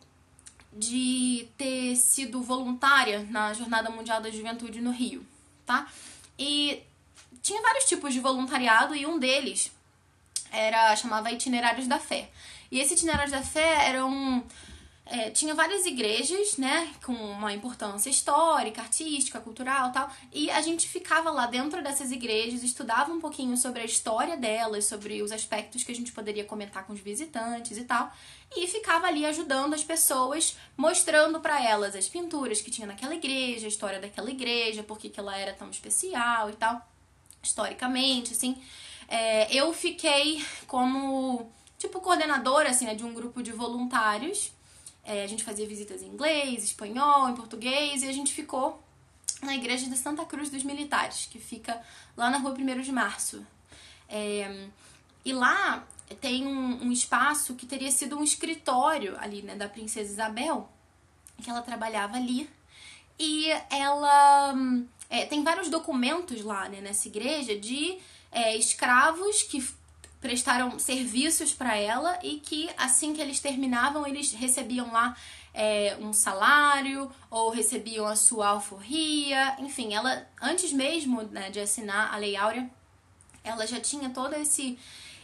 de 0.70 1.48
ter 1.56 1.96
sido 1.96 2.42
voluntária 2.42 3.26
na 3.30 3.54
Jornada 3.54 3.88
Mundial 3.88 4.20
da 4.20 4.30
Juventude 4.30 4.82
no 4.82 4.90
Rio 4.90 5.24
tá? 5.68 5.86
E 6.38 6.82
tinha 7.42 7.60
vários 7.60 7.84
tipos 7.84 8.14
de 8.14 8.20
voluntariado 8.20 8.96
e 8.96 9.04
um 9.04 9.18
deles 9.18 9.70
era 10.50 10.96
chamava 10.96 11.30
Itinerários 11.30 11.86
da 11.86 11.98
Fé. 11.98 12.30
E 12.70 12.80
esse 12.80 12.94
Itinerários 12.94 13.32
da 13.32 13.42
Fé 13.42 13.86
era 13.86 14.04
um 14.04 14.42
é, 15.10 15.30
tinha 15.30 15.54
várias 15.54 15.86
igrejas, 15.86 16.58
né, 16.58 16.92
com 17.02 17.12
uma 17.12 17.52
importância 17.52 18.10
histórica, 18.10 18.82
artística, 18.82 19.40
cultural 19.40 19.90
tal, 19.90 20.10
e 20.32 20.50
a 20.50 20.60
gente 20.60 20.86
ficava 20.86 21.30
lá 21.30 21.46
dentro 21.46 21.82
dessas 21.82 22.12
igrejas, 22.12 22.62
estudava 22.62 23.10
um 23.10 23.18
pouquinho 23.18 23.56
sobre 23.56 23.80
a 23.80 23.84
história 23.84 24.36
delas, 24.36 24.84
sobre 24.84 25.22
os 25.22 25.32
aspectos 25.32 25.82
que 25.82 25.90
a 25.90 25.94
gente 25.94 26.12
poderia 26.12 26.44
comentar 26.44 26.86
com 26.86 26.92
os 26.92 27.00
visitantes 27.00 27.78
e 27.78 27.84
tal, 27.84 28.12
e 28.54 28.66
ficava 28.66 29.06
ali 29.06 29.24
ajudando 29.24 29.72
as 29.72 29.82
pessoas, 29.82 30.56
mostrando 30.76 31.40
para 31.40 31.62
elas 31.64 31.96
as 31.96 32.06
pinturas 32.06 32.60
que 32.60 32.70
tinha 32.70 32.86
naquela 32.86 33.14
igreja, 33.14 33.66
a 33.66 33.68
história 33.68 33.98
daquela 33.98 34.30
igreja, 34.30 34.82
por 34.82 34.98
que 34.98 35.10
ela 35.16 35.36
era 35.36 35.54
tão 35.54 35.70
especial 35.70 36.50
e 36.50 36.52
tal, 36.54 36.86
historicamente, 37.42 38.32
assim. 38.32 38.60
É, 39.08 39.54
eu 39.54 39.72
fiquei 39.72 40.44
como, 40.66 41.50
tipo, 41.78 41.98
coordenadora, 41.98 42.68
assim, 42.68 42.84
né, 42.84 42.94
de 42.94 43.04
um 43.04 43.14
grupo 43.14 43.42
de 43.42 43.52
voluntários, 43.52 44.52
é, 45.08 45.24
a 45.24 45.26
gente 45.26 45.42
fazia 45.42 45.66
visitas 45.66 46.02
em 46.02 46.08
inglês, 46.08 46.62
espanhol, 46.62 47.30
em 47.30 47.34
português, 47.34 48.02
e 48.02 48.08
a 48.08 48.12
gente 48.12 48.30
ficou 48.30 48.82
na 49.42 49.54
igreja 49.54 49.88
de 49.88 49.96
Santa 49.96 50.22
Cruz 50.26 50.50
dos 50.50 50.62
Militares, 50.62 51.26
que 51.30 51.38
fica 51.38 51.80
lá 52.14 52.28
na 52.28 52.36
rua 52.36 52.52
1 52.52 52.82
de 52.82 52.92
Março. 52.92 53.44
É, 54.06 54.68
e 55.24 55.32
lá 55.32 55.82
tem 56.20 56.46
um, 56.46 56.84
um, 56.84 56.92
espaço 56.92 57.54
que 57.54 57.64
teria 57.64 57.90
sido 57.90 58.18
um 58.18 58.22
escritório 58.22 59.16
ali, 59.18 59.40
né, 59.40 59.56
da 59.56 59.66
princesa 59.66 60.12
Isabel, 60.12 60.68
que 61.42 61.48
ela 61.48 61.62
trabalhava 61.62 62.18
ali. 62.18 62.48
E 63.18 63.48
ela 63.70 64.54
é, 65.08 65.24
tem 65.24 65.42
vários 65.42 65.70
documentos 65.70 66.44
lá, 66.44 66.68
né, 66.68 66.82
nessa 66.82 67.08
igreja 67.08 67.58
de 67.58 67.98
é, 68.30 68.54
escravos 68.58 69.42
que 69.42 69.66
prestaram 70.20 70.78
serviços 70.78 71.52
para 71.52 71.76
ela 71.76 72.18
e 72.22 72.40
que 72.40 72.68
assim 72.76 73.14
que 73.14 73.20
eles 73.20 73.40
terminavam, 73.40 74.06
eles 74.06 74.32
recebiam 74.32 74.92
lá 74.92 75.16
é, 75.54 75.96
um 76.00 76.12
salário 76.12 77.10
ou 77.30 77.50
recebiam 77.50 78.06
a 78.06 78.16
sua 78.16 78.48
alforria. 78.48 79.56
Enfim, 79.60 79.94
ela, 79.94 80.26
antes 80.40 80.72
mesmo 80.72 81.22
né, 81.22 81.50
de 81.50 81.60
assinar 81.60 82.12
a 82.12 82.16
Lei 82.16 82.36
Áurea, 82.36 82.68
ela 83.44 83.66
já 83.66 83.80
tinha 83.80 84.10
todo 84.10 84.34
esse, 84.34 84.78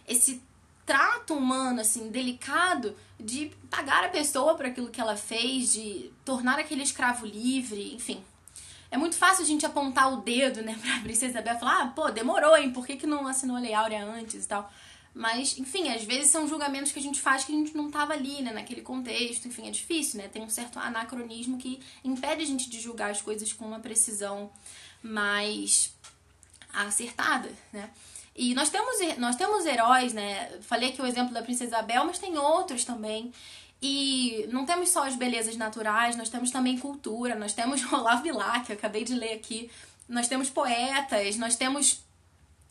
esse 0.06 0.42
trato 0.86 1.34
humano, 1.34 1.80
assim, 1.80 2.10
delicado 2.10 2.96
de 3.18 3.50
pagar 3.70 4.04
a 4.04 4.08
pessoa 4.08 4.54
por 4.54 4.66
aquilo 4.66 4.90
que 4.90 5.00
ela 5.00 5.16
fez, 5.16 5.72
de 5.72 6.10
tornar 6.24 6.58
aquele 6.58 6.82
escravo 6.82 7.26
livre, 7.26 7.94
enfim. 7.94 8.22
É 8.94 8.96
muito 8.96 9.16
fácil 9.16 9.42
a 9.42 9.46
gente 9.46 9.66
apontar 9.66 10.12
o 10.12 10.18
dedo, 10.18 10.62
né, 10.62 10.78
pra 10.80 11.00
Princesa 11.00 11.32
Isabel 11.32 11.56
e 11.56 11.58
falar, 11.58 11.82
ah, 11.82 11.86
pô, 11.88 12.12
demorou, 12.12 12.56
hein, 12.56 12.72
por 12.72 12.86
que, 12.86 12.94
que 12.94 13.08
não 13.08 13.26
assinou 13.26 13.56
a 13.56 13.58
Lei 13.58 13.74
Áurea 13.74 14.04
antes 14.04 14.44
e 14.44 14.46
tal. 14.46 14.72
Mas, 15.12 15.58
enfim, 15.58 15.88
às 15.88 16.04
vezes 16.04 16.30
são 16.30 16.46
julgamentos 16.46 16.92
que 16.92 17.00
a 17.00 17.02
gente 17.02 17.20
faz 17.20 17.42
que 17.42 17.52
a 17.52 17.56
gente 17.56 17.76
não 17.76 17.88
estava 17.88 18.12
ali, 18.12 18.40
né, 18.40 18.52
naquele 18.52 18.82
contexto. 18.82 19.48
Enfim, 19.48 19.66
é 19.66 19.70
difícil, 19.72 20.20
né? 20.20 20.28
Tem 20.28 20.42
um 20.42 20.48
certo 20.48 20.78
anacronismo 20.78 21.56
que 21.56 21.80
impede 22.04 22.42
a 22.42 22.46
gente 22.46 22.68
de 22.68 22.80
julgar 22.80 23.10
as 23.10 23.22
coisas 23.22 23.52
com 23.52 23.64
uma 23.64 23.78
precisão 23.78 24.50
mais 25.02 25.92
acertada, 26.72 27.48
né? 27.72 27.90
E 28.34 28.54
nós 28.54 28.70
temos, 28.70 28.96
nós 29.18 29.36
temos 29.36 29.64
heróis, 29.66 30.12
né? 30.12 30.50
Falei 30.62 30.88
aqui 30.90 31.00
o 31.00 31.06
exemplo 31.06 31.32
da 31.32 31.42
Princesa 31.42 31.76
Isabel, 31.76 32.04
mas 32.04 32.18
tem 32.18 32.36
outros 32.36 32.84
também. 32.84 33.32
E 33.86 34.48
não 34.50 34.64
temos 34.64 34.88
só 34.88 35.06
as 35.06 35.14
belezas 35.14 35.58
naturais, 35.58 36.16
nós 36.16 36.30
temos 36.30 36.50
também 36.50 36.78
cultura, 36.78 37.34
nós 37.34 37.52
temos 37.52 37.84
Olavo 37.92 38.22
Bilac, 38.22 38.64
que 38.64 38.72
eu 38.72 38.76
acabei 38.76 39.04
de 39.04 39.14
ler 39.14 39.34
aqui, 39.34 39.70
nós 40.08 40.26
temos 40.26 40.48
poetas, 40.48 41.36
nós 41.36 41.54
temos 41.54 42.02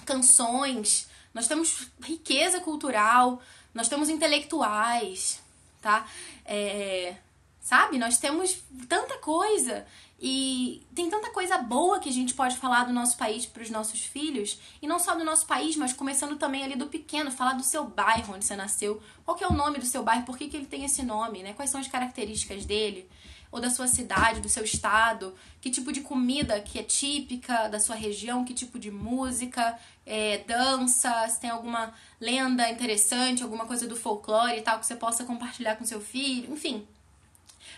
canções, 0.08 1.08
nós 1.32 1.48
temos 1.48 1.88
riqueza 2.02 2.60
cultural, 2.62 3.40
nós 3.76 3.88
temos 3.88 4.10
intelectuais, 4.10 5.40
tá? 5.84 6.08
É, 6.46 7.16
sabe? 7.62 8.00
Nós 8.00 8.18
temos 8.18 8.64
tanta 8.90 9.20
coisa 9.20 9.86
e 10.26 10.82
tem 10.96 11.10
tanta 11.10 11.32
coisa 11.32 11.58
boa 11.58 12.00
que 12.00 12.08
a 12.08 12.12
gente 12.14 12.34
pode 12.34 12.56
falar 12.56 12.86
do 12.86 12.94
nosso 12.94 13.18
país 13.18 13.46
para 13.46 13.62
os 13.62 13.70
nossos 13.70 14.06
filhos, 14.06 14.58
e 14.82 14.88
não 14.88 14.98
só 14.98 15.16
do 15.16 15.26
nosso 15.26 15.46
país, 15.46 15.76
mas 15.76 15.92
começando 15.92 16.38
também 16.38 16.64
ali 16.64 16.78
do 16.78 16.88
pequeno, 16.88 17.30
falar 17.30 17.56
do 17.56 17.64
seu 17.64 17.84
bairro 17.84 18.34
onde 18.34 18.46
você 18.46 18.56
nasceu, 18.56 19.04
qual 19.26 19.36
que 19.36 19.44
é 19.44 19.48
o 19.50 19.52
nome 19.52 19.80
do 19.80 19.86
seu 19.86 20.02
bairro, 20.02 20.24
por 20.24 20.38
que, 20.38 20.48
que 20.48 20.56
ele 20.56 20.66
tem 20.66 20.86
esse 20.86 21.04
nome, 21.04 21.44
né? 21.44 21.52
Quais 21.52 21.70
são 21.70 21.82
as 21.82 21.90
características 21.90 22.66
dele? 22.66 23.06
ou 23.52 23.60
da 23.60 23.70
sua 23.70 23.86
cidade, 23.86 24.42
do 24.42 24.50
seu 24.50 24.64
estado, 24.64 25.36
que 25.62 25.70
tipo 25.70 25.92
de 25.92 26.02
comida 26.02 26.60
que 26.60 26.80
é 26.80 26.84
típica 26.84 27.68
da 27.68 27.80
sua 27.80 27.96
região, 27.96 28.44
que 28.44 28.52
tipo 28.52 28.80
de 28.80 28.90
música, 28.90 29.78
é, 30.08 30.40
dança, 30.40 31.28
se 31.28 31.40
tem 31.40 31.52
alguma 31.52 31.94
lenda 32.20 32.68
interessante, 32.72 33.44
alguma 33.44 33.68
coisa 33.68 33.88
do 33.88 33.96
folclore 33.96 34.58
e 34.58 34.62
tal 34.64 34.80
que 34.80 34.88
você 34.88 34.96
possa 34.96 35.24
compartilhar 35.24 35.76
com 35.76 35.86
seu 35.86 36.02
filho, 36.02 36.52
enfim. 36.52 36.88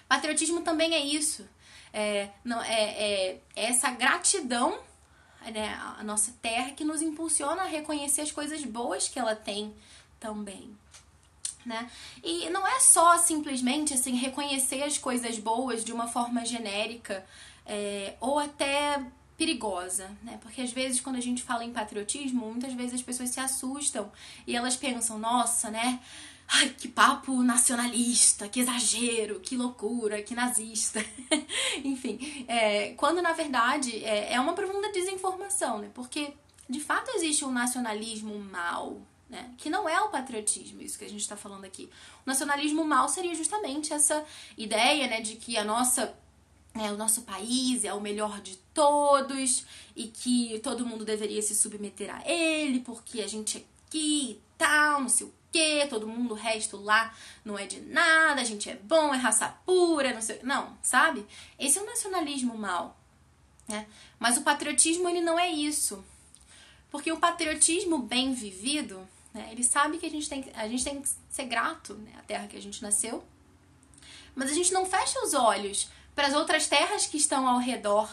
Patriotismo 0.08 0.62
também 0.62 0.94
é 0.94 1.06
isso. 1.06 1.46
É, 1.98 2.30
não, 2.44 2.62
é, 2.62 2.74
é, 2.74 3.42
é 3.56 3.66
essa 3.70 3.90
gratidão 3.92 4.78
né, 5.54 5.80
a 5.98 6.04
nossa 6.04 6.34
terra 6.42 6.72
que 6.72 6.84
nos 6.84 7.02
impulsiona 7.02 7.62
a 7.62 7.66
reconhecer 7.66 8.22
as 8.22 8.32
coisas 8.32 8.66
boas 8.66 9.08
que 9.08 9.18
ela 9.18 9.34
tem 9.34 9.74
também 10.20 10.76
né? 11.66 11.90
E 12.24 12.50
não 12.50 12.66
é 12.68 12.80
só 12.80 13.18
simplesmente 13.18 13.94
assim 13.94 14.16
reconhecer 14.16 14.84
as 14.84 14.98
coisas 14.98 15.40
boas 15.40 15.84
de 15.84 15.92
uma 15.92 16.08
forma 16.08 16.46
genérica 16.46 17.26
é, 17.66 18.14
ou 18.22 18.38
até 18.38 19.04
perigosa, 19.38 20.10
né? 20.24 20.38
Porque 20.42 20.62
às 20.62 20.72
vezes 20.72 21.02
quando 21.02 21.18
a 21.18 21.22
gente 21.22 21.42
fala 21.42 21.64
em 21.64 21.74
patriotismo, 21.74 22.46
muitas 22.46 22.74
vezes 22.74 22.96
as 22.96 23.02
pessoas 23.02 23.30
se 23.30 23.40
assustam 23.40 24.12
e 24.46 24.56
elas 24.56 24.76
pensam, 24.76 25.18
nossa, 25.18 25.70
né? 25.70 26.00
Ai, 26.48 26.70
que 26.70 26.88
papo 26.88 27.42
nacionalista, 27.42 28.48
que 28.48 28.60
exagero, 28.60 29.40
que 29.40 29.58
loucura, 29.58 30.22
que 30.22 30.36
nazista. 30.36 31.04
Enfim, 31.84 32.46
é, 32.48 32.94
quando 32.94 33.22
na 33.22 33.34
verdade 33.34 34.04
é, 34.04 34.34
é 34.34 34.40
uma 34.40 34.54
profunda 34.54 34.92
desinformação, 34.92 35.80
né? 35.80 35.90
Porque 35.94 36.34
de 36.70 36.80
fato 36.80 37.12
existe 37.16 37.44
um 37.44 37.52
nacionalismo 37.52 38.38
mal, 38.40 39.02
né? 39.28 39.54
Que 39.58 39.70
não 39.70 39.90
é 39.90 40.00
o 40.02 40.10
patriotismo, 40.10 40.82
isso 40.82 41.00
que 41.00 41.06
a 41.06 41.10
gente 41.10 41.22
está 41.22 41.36
falando 41.36 41.66
aqui. 41.66 41.90
O 42.26 42.30
nacionalismo 42.30 42.86
mal 42.86 43.10
seria 43.10 43.34
justamente 43.34 43.92
essa 43.92 44.24
ideia 44.56 45.08
né, 45.08 45.22
de 45.22 45.36
que 45.38 45.58
a 45.58 45.64
nossa, 45.64 46.16
né, 46.76 46.92
o 46.92 46.98
nosso 46.98 47.24
país 47.24 47.84
é 47.84 47.94
o 47.94 48.00
melhor 48.00 48.40
de 48.40 48.56
todos 48.72 49.66
e 49.96 50.08
que 50.08 50.60
todo 50.60 50.86
mundo 50.86 51.04
deveria 51.04 51.42
se 51.42 51.56
submeter 51.56 52.14
a 52.14 52.22
ele 52.30 52.82
porque 52.82 53.22
a 53.22 53.28
gente 53.28 53.58
é 53.58 53.76
aqui 53.96 54.32
e 54.32 54.42
tal, 54.58 55.02
não 55.02 55.10
sei 55.10 55.28
o 55.28 55.34
quê, 55.56 55.88
todo 55.90 56.06
mundo, 56.06 56.34
o 56.34 56.38
resto 56.38 56.76
lá 56.76 57.16
não 57.46 57.58
é 57.58 57.66
de 57.66 57.80
nada, 57.80 58.42
a 58.42 58.44
gente 58.44 58.70
é 58.70 58.76
bom, 58.76 59.14
é 59.14 59.18
raça 59.18 59.48
pura, 59.66 60.14
não 60.14 60.22
sei. 60.22 60.40
Não, 60.44 60.78
sabe? 60.82 61.26
Esse 61.58 61.80
é 61.80 61.82
o 61.82 61.86
nacionalismo 61.86 62.58
mal. 62.58 63.00
Né? 63.66 63.88
Mas 64.20 64.36
o 64.36 64.42
patriotismo 64.42 65.08
ele 65.08 65.22
não 65.22 65.40
é 65.40 65.50
isso. 65.50 66.04
Porque 66.92 67.10
o 67.10 67.20
patriotismo 67.20 68.00
bem 68.00 68.34
vivido, 68.34 69.08
né? 69.34 69.48
Ele 69.52 69.64
sabe 69.64 69.98
que 69.98 70.06
a 70.06 70.10
gente 70.10 70.28
tem, 70.28 70.46
a 70.54 70.68
gente 70.68 70.84
tem 70.84 71.02
que 71.02 71.10
ser 71.30 71.46
grato 71.46 71.94
né? 71.94 72.12
à 72.18 72.22
terra 72.22 72.48
que 72.48 72.58
a 72.58 72.62
gente 72.62 72.82
nasceu. 72.82 73.24
Mas 74.36 74.52
a 74.52 74.54
gente 74.54 74.74
não 74.74 74.86
fecha 74.86 75.24
os 75.24 75.34
olhos 75.34 75.90
para 76.14 76.28
as 76.28 76.34
outras 76.34 76.68
terras 76.68 77.08
que 77.08 77.18
estão 77.18 77.48
ao 77.48 77.60
redor, 77.60 78.10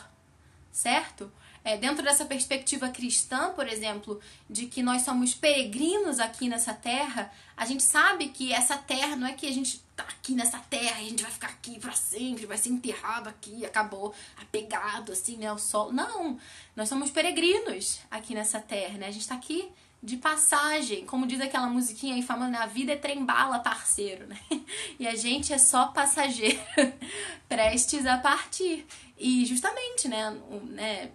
certo? 0.70 1.30
É, 1.64 1.76
dentro 1.76 2.02
dessa 2.02 2.24
perspectiva 2.24 2.88
cristã, 2.88 3.50
por 3.52 3.68
exemplo, 3.68 4.20
de 4.50 4.66
que 4.66 4.82
nós 4.82 5.02
somos 5.02 5.32
peregrinos 5.32 6.18
aqui 6.18 6.48
nessa 6.48 6.74
terra, 6.74 7.32
a 7.56 7.64
gente 7.64 7.84
sabe 7.84 8.28
que 8.28 8.52
essa 8.52 8.76
terra 8.76 9.14
não 9.14 9.26
é 9.26 9.32
que 9.32 9.46
a 9.46 9.52
gente 9.52 9.80
tá 9.94 10.02
aqui 10.02 10.34
nessa 10.34 10.58
terra 10.58 11.00
e 11.00 11.06
a 11.06 11.10
gente 11.10 11.22
vai 11.22 11.30
ficar 11.30 11.48
aqui 11.48 11.78
para 11.78 11.92
sempre, 11.92 12.46
vai 12.46 12.58
ser 12.58 12.70
enterrado 12.70 13.28
aqui, 13.28 13.64
acabou 13.64 14.12
apegado 14.40 15.12
assim, 15.12 15.36
né, 15.36 15.46
ao 15.46 15.58
sol. 15.58 15.92
Não, 15.92 16.38
nós 16.74 16.88
somos 16.88 17.10
peregrinos 17.10 18.00
aqui 18.10 18.34
nessa 18.34 18.58
terra, 18.58 18.98
né? 18.98 19.06
A 19.06 19.10
gente 19.10 19.22
está 19.22 19.36
aqui 19.36 19.70
de 20.02 20.16
passagem, 20.16 21.06
como 21.06 21.28
diz 21.28 21.40
aquela 21.40 21.68
musiquinha 21.68 22.16
aí 22.16 22.22
famosa, 22.22 22.50
né? 22.50 22.58
a 22.58 22.66
vida 22.66 22.92
é 22.92 22.96
trem-bala, 22.96 23.60
parceiro, 23.60 24.26
né? 24.26 24.38
E 24.98 25.06
a 25.06 25.14
gente 25.14 25.52
é 25.52 25.58
só 25.58 25.86
passageiro, 25.86 26.58
prestes 27.48 28.04
a 28.04 28.18
partir. 28.18 28.84
E 29.16 29.44
justamente, 29.46 30.08
né, 30.08 30.36
né, 30.70 31.10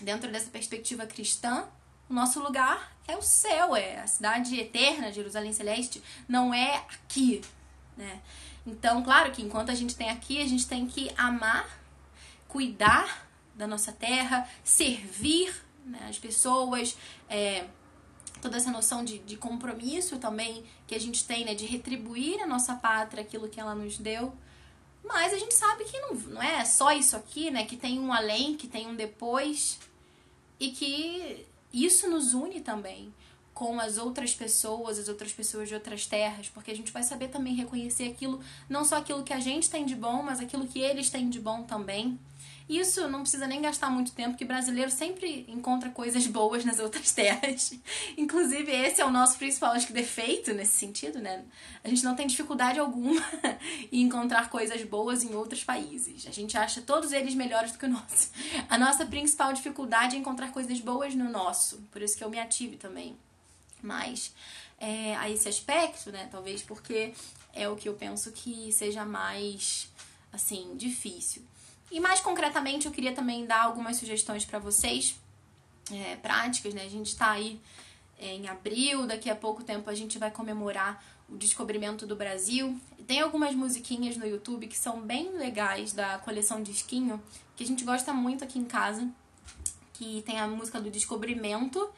dentro 0.00 0.30
dessa 0.30 0.50
perspectiva 0.50 1.06
cristã, 1.06 1.66
o 2.08 2.14
nosso 2.14 2.40
lugar 2.40 2.96
é 3.06 3.16
o 3.16 3.22
céu, 3.22 3.74
é 3.74 4.00
a 4.00 4.06
cidade 4.06 4.58
eterna, 4.58 5.12
Jerusalém 5.12 5.52
Celeste, 5.52 6.02
não 6.28 6.52
é 6.52 6.76
aqui, 6.76 7.40
né? 7.96 8.20
Então, 8.66 9.02
claro 9.02 9.30
que 9.30 9.42
enquanto 9.42 9.70
a 9.70 9.74
gente 9.74 9.94
tem 9.94 10.08
aqui, 10.10 10.40
a 10.40 10.46
gente 10.46 10.66
tem 10.66 10.86
que 10.86 11.10
amar, 11.16 11.68
cuidar 12.48 13.26
da 13.54 13.66
nossa 13.66 13.92
terra, 13.92 14.48
servir 14.62 15.54
né, 15.84 16.06
as 16.08 16.18
pessoas, 16.18 16.96
é, 17.28 17.66
toda 18.40 18.56
essa 18.56 18.70
noção 18.70 19.04
de, 19.04 19.18
de 19.18 19.36
compromisso 19.36 20.18
também 20.18 20.64
que 20.86 20.94
a 20.94 21.00
gente 21.00 21.24
tem, 21.26 21.44
né? 21.44 21.54
De 21.54 21.66
retribuir 21.66 22.42
a 22.42 22.46
nossa 22.46 22.74
pátria 22.74 23.22
aquilo 23.22 23.48
que 23.48 23.60
ela 23.60 23.74
nos 23.74 23.98
deu. 23.98 24.34
Mas 25.04 25.32
a 25.34 25.38
gente 25.38 25.54
sabe 25.54 25.84
que 25.84 26.00
não, 26.00 26.14
não 26.14 26.42
é 26.42 26.64
só 26.64 26.90
isso 26.92 27.14
aqui, 27.16 27.50
né? 27.50 27.64
Que 27.66 27.76
tem 27.76 28.00
um 28.00 28.12
além, 28.12 28.56
que 28.56 28.66
tem 28.66 28.86
um 28.86 28.96
depois. 28.96 29.78
E 30.58 30.70
que 30.70 31.46
isso 31.72 32.08
nos 32.08 32.32
une 32.34 32.60
também. 32.60 33.12
com 33.54 33.78
as 33.78 33.98
outras 33.98 34.34
pessoas, 34.34 34.98
as 34.98 35.08
outras 35.08 35.32
pessoas 35.32 35.68
de 35.68 35.74
outras 35.74 36.06
terras, 36.06 36.48
porque 36.48 36.72
a 36.72 36.76
gente 36.76 36.90
vai 36.90 37.04
saber 37.04 37.28
também 37.28 37.54
reconhecer 37.54 38.08
aquilo, 38.10 38.40
não 38.68 38.84
só 38.84 38.96
aquilo 38.96 39.22
que 39.22 39.32
a 39.32 39.38
gente 39.38 39.70
tem 39.70 39.86
de 39.86 39.94
bom, 39.94 40.22
mas 40.24 40.40
aquilo 40.40 40.66
que 40.66 40.80
eles 40.80 41.08
têm 41.08 41.30
de 41.30 41.38
bom 41.40 41.62
também. 41.62 42.18
Isso 42.68 43.06
não 43.08 43.20
precisa 43.20 43.46
nem 43.46 43.60
gastar 43.60 43.90
muito 43.90 44.12
tempo, 44.12 44.36
que 44.36 44.44
brasileiro 44.44 44.90
sempre 44.90 45.44
encontra 45.48 45.90
coisas 45.90 46.26
boas 46.26 46.64
nas 46.64 46.78
outras 46.78 47.12
terras. 47.12 47.74
Inclusive, 48.16 48.72
esse 48.72 49.02
é 49.02 49.04
o 49.04 49.10
nosso 49.10 49.36
principal 49.36 49.72
acho 49.72 49.86
que, 49.86 49.92
defeito 49.92 50.54
nesse 50.54 50.72
sentido, 50.72 51.18
né? 51.18 51.44
A 51.82 51.88
gente 51.88 52.02
não 52.02 52.16
tem 52.16 52.26
dificuldade 52.26 52.78
alguma 52.78 53.22
em 53.92 54.00
encontrar 54.02 54.48
coisas 54.48 54.82
boas 54.82 55.22
em 55.22 55.34
outros 55.34 55.62
países. 55.62 56.26
A 56.26 56.30
gente 56.30 56.56
acha 56.56 56.80
todos 56.80 57.12
eles 57.12 57.34
melhores 57.34 57.72
do 57.72 57.78
que 57.78 57.84
o 57.84 57.90
nosso. 57.90 58.30
A 58.68 58.78
nossa 58.78 59.04
principal 59.04 59.52
dificuldade 59.52 60.16
é 60.16 60.18
encontrar 60.18 60.50
coisas 60.50 60.80
boas 60.80 61.14
no 61.14 61.28
nosso. 61.28 61.82
Por 61.92 62.00
isso 62.00 62.16
que 62.16 62.24
eu 62.24 62.30
me 62.30 62.38
ative 62.38 62.78
também. 62.78 63.14
Mas 63.82 64.32
é, 64.78 65.14
a 65.16 65.28
esse 65.28 65.48
aspecto, 65.48 66.10
né? 66.10 66.28
Talvez 66.30 66.62
porque 66.62 67.12
é 67.52 67.68
o 67.68 67.76
que 67.76 67.90
eu 67.90 67.94
penso 67.94 68.32
que 68.32 68.72
seja 68.72 69.04
mais, 69.04 69.90
assim, 70.32 70.74
difícil. 70.76 71.42
E 71.90 72.00
mais 72.00 72.20
concretamente, 72.20 72.86
eu 72.86 72.92
queria 72.92 73.12
também 73.12 73.46
dar 73.46 73.62
algumas 73.62 73.96
sugestões 73.96 74.44
para 74.44 74.58
vocês, 74.58 75.16
é, 75.92 76.16
práticas, 76.16 76.74
né? 76.74 76.82
A 76.82 76.88
gente 76.88 77.08
está 77.08 77.30
aí 77.30 77.60
é, 78.18 78.34
em 78.34 78.48
abril, 78.48 79.06
daqui 79.06 79.30
a 79.30 79.36
pouco 79.36 79.62
tempo 79.62 79.88
a 79.90 79.94
gente 79.94 80.18
vai 80.18 80.30
comemorar 80.30 81.02
o 81.28 81.36
descobrimento 81.36 82.06
do 82.06 82.16
Brasil. 82.16 82.78
Tem 83.06 83.20
algumas 83.20 83.54
musiquinhas 83.54 84.16
no 84.16 84.26
YouTube 84.26 84.66
que 84.66 84.76
são 84.76 85.00
bem 85.00 85.30
legais 85.36 85.92
da 85.92 86.18
coleção 86.18 86.62
Disquinho, 86.62 87.22
que 87.56 87.64
a 87.64 87.66
gente 87.66 87.84
gosta 87.84 88.12
muito 88.12 88.44
aqui 88.44 88.58
em 88.58 88.64
casa, 88.64 89.08
que 89.92 90.22
tem 90.22 90.40
a 90.40 90.46
música 90.46 90.80
do 90.80 90.90
descobrimento 90.90 91.88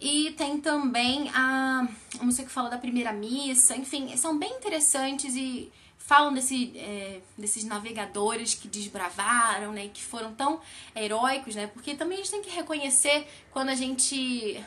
e 0.00 0.32
tem 0.32 0.60
também 0.60 1.28
a, 1.34 1.86
a 2.18 2.24
música 2.24 2.46
que 2.46 2.52
fala 2.52 2.70
da 2.70 2.78
primeira 2.78 3.12
missa, 3.12 3.76
enfim, 3.76 4.16
são 4.16 4.38
bem 4.38 4.56
interessantes 4.56 5.34
e 5.36 5.70
falam 6.10 6.34
desse, 6.34 6.76
é, 6.76 7.20
desses 7.38 7.62
navegadores 7.62 8.52
que 8.52 8.66
desbravaram, 8.66 9.70
né, 9.70 9.88
que 9.94 10.02
foram 10.02 10.34
tão 10.34 10.60
heróicos, 10.92 11.54
né, 11.54 11.68
porque 11.68 11.94
também 11.94 12.18
a 12.18 12.20
gente 12.20 12.32
tem 12.32 12.42
que 12.42 12.50
reconhecer 12.50 13.28
quando 13.52 13.68
a 13.68 13.76
gente 13.76 14.60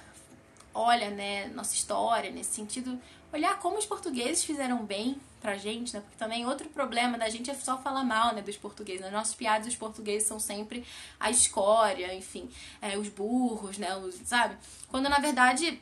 olha, 0.74 1.10
né, 1.10 1.48
nossa 1.48 1.76
história 1.76 2.32
nesse 2.32 2.56
sentido, 2.56 2.98
olhar 3.34 3.60
como 3.60 3.78
os 3.78 3.86
portugueses 3.86 4.46
fizeram 4.46 4.86
bem 4.86 5.18
pra 5.42 5.58
gente, 5.58 5.94
né, 5.94 6.00
porque 6.00 6.16
também 6.18 6.46
outro 6.46 6.70
problema 6.70 7.18
da 7.18 7.28
gente 7.28 7.52
é 7.52 7.54
só 7.56 7.78
falar 7.78 8.06
mal, 8.06 8.34
né, 8.34 8.42
dos 8.42 8.56
portugueses, 8.56 9.02
né? 9.02 9.10
nossas 9.10 9.36
piadas 9.36 9.68
os 9.68 9.76
portugueses 9.76 10.26
são 10.26 10.40
sempre 10.40 10.86
a 11.20 11.30
escória, 11.30 12.16
enfim, 12.16 12.50
é, 12.82 12.98
os 12.98 13.10
burros, 13.10 13.78
né, 13.78 13.94
os, 13.98 14.16
sabe, 14.24 14.56
quando 14.88 15.10
na 15.10 15.20
verdade, 15.20 15.82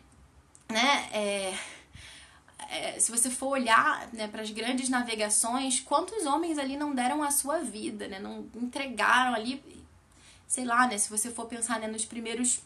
né, 0.67 1.07
é 1.13 1.53
é, 2.69 2.99
se 2.99 3.11
você 3.11 3.29
for 3.29 3.47
olhar 3.47 4.07
né, 4.13 4.27
para 4.27 4.41
as 4.41 4.51
grandes 4.51 4.89
navegações, 4.89 5.79
quantos 5.79 6.25
homens 6.25 6.57
ali 6.57 6.77
não 6.77 6.93
deram 6.93 7.23
a 7.23 7.31
sua 7.31 7.59
vida, 7.59 8.07
né? 8.07 8.19
Não 8.19 8.47
entregaram 8.55 9.33
ali, 9.33 9.63
sei 10.47 10.65
lá, 10.65 10.87
né? 10.87 10.97
Se 10.97 11.09
você 11.09 11.31
for 11.31 11.45
pensar 11.45 11.79
né, 11.79 11.87
nos 11.87 12.05
primeiros 12.05 12.61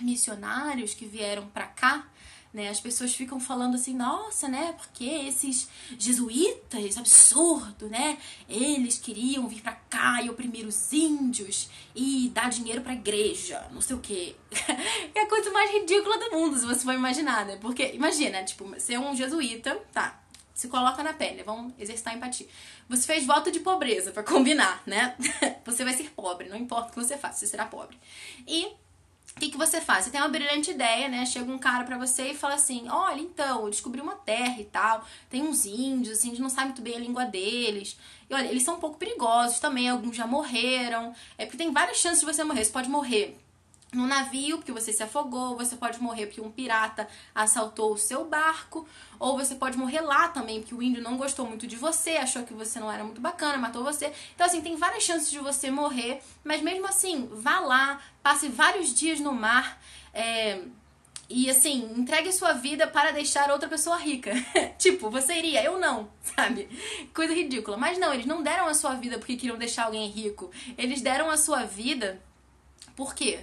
missionários 0.00 0.94
que 0.94 1.06
vieram 1.06 1.46
para 1.48 1.66
cá, 1.66 2.06
né? 2.52 2.68
As 2.68 2.80
pessoas 2.80 3.14
ficam 3.14 3.38
falando 3.38 3.74
assim, 3.74 3.94
nossa, 3.94 4.48
né? 4.48 4.74
Porque 4.76 5.04
esses 5.04 5.68
jesuítas, 5.98 6.96
absurdo, 6.96 7.88
né? 7.88 8.18
Eles 8.48 8.98
queriam 8.98 9.46
vir 9.46 9.60
para 9.60 9.72
cá 9.72 10.22
e 10.22 10.30
oprimir 10.30 10.66
os 10.66 10.92
índios 10.92 11.68
e 11.94 12.30
dar 12.34 12.50
dinheiro 12.50 12.80
pra 12.80 12.94
igreja, 12.94 13.66
não 13.70 13.80
sei 13.80 13.96
o 13.96 14.00
quê. 14.00 14.34
é 15.14 15.20
a 15.20 15.28
coisa 15.28 15.50
mais 15.50 15.70
ridícula 15.70 16.18
do 16.18 16.30
mundo, 16.30 16.58
se 16.58 16.66
você 16.66 16.80
for 16.80 16.94
imaginar, 16.94 17.44
né? 17.44 17.56
Porque, 17.60 17.92
imagina, 17.92 18.42
tipo, 18.44 18.64
você 18.64 18.94
é 18.94 19.00
um 19.00 19.14
jesuíta, 19.14 19.74
tá? 19.92 20.20
Se 20.54 20.66
coloca 20.66 21.04
na 21.04 21.12
pele, 21.12 21.44
vamos 21.44 21.72
exercitar 21.78 22.16
empatia. 22.16 22.46
Você 22.88 23.06
fez 23.06 23.24
voto 23.24 23.50
de 23.52 23.60
pobreza, 23.60 24.10
para 24.10 24.24
combinar, 24.24 24.82
né? 24.86 25.14
você 25.64 25.84
vai 25.84 25.94
ser 25.94 26.10
pobre, 26.10 26.48
não 26.48 26.56
importa 26.56 26.88
o 26.88 26.90
que 26.90 26.96
você 26.96 27.16
faça, 27.16 27.38
você 27.38 27.46
será 27.46 27.64
pobre. 27.66 27.96
E 28.46 28.68
o 29.38 29.40
que, 29.40 29.50
que 29.50 29.56
você 29.56 29.80
faz? 29.80 30.04
Você 30.04 30.10
tem 30.10 30.20
uma 30.20 30.28
brilhante 30.28 30.72
ideia, 30.72 31.08
né? 31.08 31.24
Chega 31.24 31.50
um 31.50 31.58
cara 31.58 31.84
para 31.84 31.96
você 31.96 32.32
e 32.32 32.34
fala 32.34 32.54
assim: 32.54 32.88
olha, 32.88 33.20
então, 33.20 33.62
eu 33.62 33.70
descobri 33.70 34.00
uma 34.00 34.16
terra 34.16 34.60
e 34.60 34.64
tal, 34.64 35.04
tem 35.30 35.42
uns 35.42 35.64
índios, 35.64 36.18
assim, 36.18 36.28
a 36.28 36.30
gente 36.32 36.42
não 36.42 36.50
sabe 36.50 36.66
muito 36.66 36.82
bem 36.82 36.96
a 36.96 36.98
língua 36.98 37.24
deles. 37.24 37.96
E 38.28 38.34
olha, 38.34 38.48
eles 38.48 38.64
são 38.64 38.74
um 38.74 38.80
pouco 38.80 38.98
perigosos 38.98 39.60
também, 39.60 39.88
alguns 39.88 40.16
já 40.16 40.26
morreram. 40.26 41.14
É 41.38 41.46
porque 41.46 41.56
tem 41.56 41.72
várias 41.72 41.98
chances 41.98 42.18
de 42.20 42.26
você 42.26 42.42
morrer. 42.42 42.64
Você 42.64 42.72
pode 42.72 42.90
morrer 42.90 43.38
no 43.92 44.06
navio, 44.06 44.58
porque 44.58 44.72
você 44.72 44.92
se 44.92 45.02
afogou, 45.02 45.56
você 45.56 45.76
pode 45.76 46.00
morrer 46.00 46.26
porque 46.26 46.40
um 46.40 46.50
pirata 46.50 47.08
assaltou 47.34 47.94
o 47.94 47.98
seu 47.98 48.24
barco, 48.24 48.86
ou 49.18 49.36
você 49.36 49.54
pode 49.54 49.78
morrer 49.78 50.00
lá 50.00 50.28
também, 50.28 50.60
porque 50.60 50.74
o 50.74 50.82
índio 50.82 51.02
não 51.02 51.16
gostou 51.16 51.46
muito 51.46 51.66
de 51.66 51.76
você, 51.76 52.10
achou 52.10 52.44
que 52.44 52.52
você 52.52 52.78
não 52.78 52.92
era 52.92 53.02
muito 53.02 53.20
bacana, 53.20 53.56
matou 53.56 53.82
você. 53.82 54.12
Então, 54.34 54.46
assim, 54.46 54.60
tem 54.60 54.76
várias 54.76 55.04
chances 55.04 55.30
de 55.30 55.38
você 55.38 55.70
morrer, 55.70 56.20
mas 56.44 56.60
mesmo 56.60 56.86
assim, 56.86 57.28
vá 57.32 57.60
lá, 57.60 58.00
passe 58.22 58.48
vários 58.48 58.92
dias 58.92 59.20
no 59.20 59.32
mar, 59.32 59.80
é, 60.12 60.60
e 61.30 61.50
assim, 61.50 61.92
entregue 61.96 62.32
sua 62.32 62.52
vida 62.54 62.86
para 62.86 63.10
deixar 63.10 63.50
outra 63.50 63.68
pessoa 63.68 63.96
rica. 63.96 64.32
tipo, 64.78 65.10
você 65.10 65.34
iria, 65.34 65.62
eu 65.62 65.78
não, 65.78 66.08
sabe? 66.36 66.68
Coisa 67.14 67.34
ridícula. 67.34 67.76
Mas 67.76 67.98
não, 67.98 68.14
eles 68.14 68.24
não 68.26 68.42
deram 68.42 68.66
a 68.66 68.74
sua 68.74 68.94
vida 68.94 69.18
porque 69.18 69.36
queriam 69.36 69.58
deixar 69.58 69.84
alguém 69.84 70.08
rico. 70.08 70.50
Eles 70.76 71.02
deram 71.02 71.30
a 71.30 71.36
sua 71.36 71.64
vida 71.64 72.20
por 72.96 73.14
quê? 73.14 73.40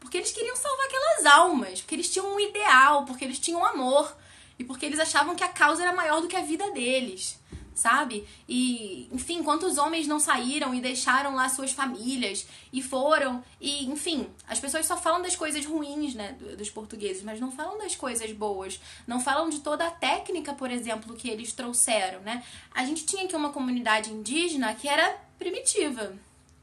Porque 0.00 0.18
eles 0.18 0.32
queriam 0.32 0.56
salvar 0.56 0.86
aquelas 0.86 1.26
almas, 1.26 1.80
porque 1.80 1.94
eles 1.94 2.10
tinham 2.10 2.34
um 2.34 2.40
ideal, 2.40 3.04
porque 3.04 3.24
eles 3.24 3.38
tinham 3.38 3.64
amor 3.64 4.16
e 4.58 4.64
porque 4.64 4.86
eles 4.86 4.98
achavam 4.98 5.34
que 5.34 5.44
a 5.44 5.48
causa 5.48 5.82
era 5.82 5.92
maior 5.92 6.20
do 6.20 6.28
que 6.28 6.36
a 6.36 6.42
vida 6.42 6.70
deles, 6.70 7.38
sabe? 7.74 8.26
E, 8.48 9.08
enfim, 9.12 9.42
quantos 9.42 9.76
homens 9.76 10.06
não 10.06 10.18
saíram 10.18 10.74
e 10.74 10.80
deixaram 10.80 11.34
lá 11.34 11.48
suas 11.48 11.72
famílias 11.72 12.46
e 12.72 12.82
foram, 12.82 13.44
e, 13.60 13.84
enfim, 13.86 14.28
as 14.48 14.58
pessoas 14.58 14.86
só 14.86 14.96
falam 14.96 15.20
das 15.20 15.36
coisas 15.36 15.64
ruins, 15.66 16.14
né, 16.14 16.32
dos 16.56 16.70
portugueses, 16.70 17.22
mas 17.22 17.38
não 17.38 17.50
falam 17.50 17.76
das 17.78 17.94
coisas 17.94 18.32
boas, 18.32 18.80
não 19.06 19.20
falam 19.20 19.50
de 19.50 19.60
toda 19.60 19.86
a 19.86 19.90
técnica, 19.90 20.54
por 20.54 20.70
exemplo, 20.70 21.14
que 21.14 21.28
eles 21.28 21.52
trouxeram, 21.52 22.20
né? 22.20 22.42
A 22.74 22.84
gente 22.86 23.04
tinha 23.04 23.24
aqui 23.24 23.36
uma 23.36 23.52
comunidade 23.52 24.10
indígena 24.10 24.74
que 24.74 24.88
era 24.88 25.18
primitiva, 25.38 26.16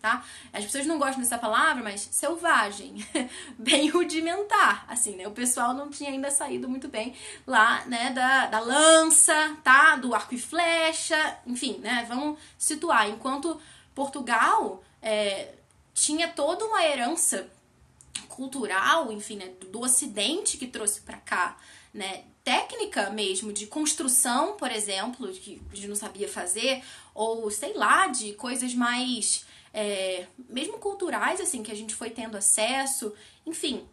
tá? 0.03 0.21
As 0.51 0.65
pessoas 0.65 0.85
não 0.85 0.99
gostam 0.99 1.21
dessa 1.21 1.37
palavra, 1.37 1.81
mas 1.81 2.09
selvagem, 2.11 3.07
bem 3.57 3.87
rudimentar, 3.87 4.85
assim, 4.89 5.15
né? 5.15 5.25
O 5.25 5.31
pessoal 5.31 5.73
não 5.73 5.89
tinha 5.89 6.09
ainda 6.09 6.29
saído 6.29 6.67
muito 6.67 6.89
bem 6.89 7.15
lá, 7.47 7.85
né, 7.85 8.09
da, 8.09 8.47
da 8.47 8.59
lança, 8.59 9.57
tá? 9.63 9.95
Do 9.95 10.13
arco 10.13 10.35
e 10.35 10.37
flecha, 10.37 11.39
enfim, 11.47 11.77
né? 11.77 12.05
Vamos 12.09 12.37
situar. 12.57 13.09
Enquanto 13.09 13.57
Portugal 13.95 14.83
é, 15.01 15.53
tinha 15.93 16.27
toda 16.27 16.65
uma 16.65 16.83
herança 16.83 17.49
cultural, 18.27 19.09
enfim, 19.09 19.37
né, 19.37 19.53
do 19.71 19.79
ocidente 19.79 20.57
que 20.57 20.67
trouxe 20.67 20.99
para 20.99 21.17
cá, 21.17 21.55
né, 21.93 22.25
técnica 22.43 23.09
mesmo 23.09 23.53
de 23.53 23.67
construção, 23.67 24.57
por 24.57 24.69
exemplo, 24.69 25.31
que 25.31 25.61
a 25.71 25.75
gente 25.75 25.87
não 25.87 25.95
sabia 25.95 26.27
fazer, 26.27 26.83
ou 27.13 27.49
sei 27.49 27.73
lá, 27.73 28.07
de 28.07 28.33
coisas 28.33 28.73
mais 28.73 29.45
é, 29.73 30.27
mesmo 30.47 30.77
culturais, 30.77 31.41
assim, 31.41 31.63
que 31.63 31.71
a 31.71 31.75
gente 31.75 31.95
foi 31.95 32.09
tendo 32.09 32.37
acesso, 32.37 33.13
enfim, 33.45 33.83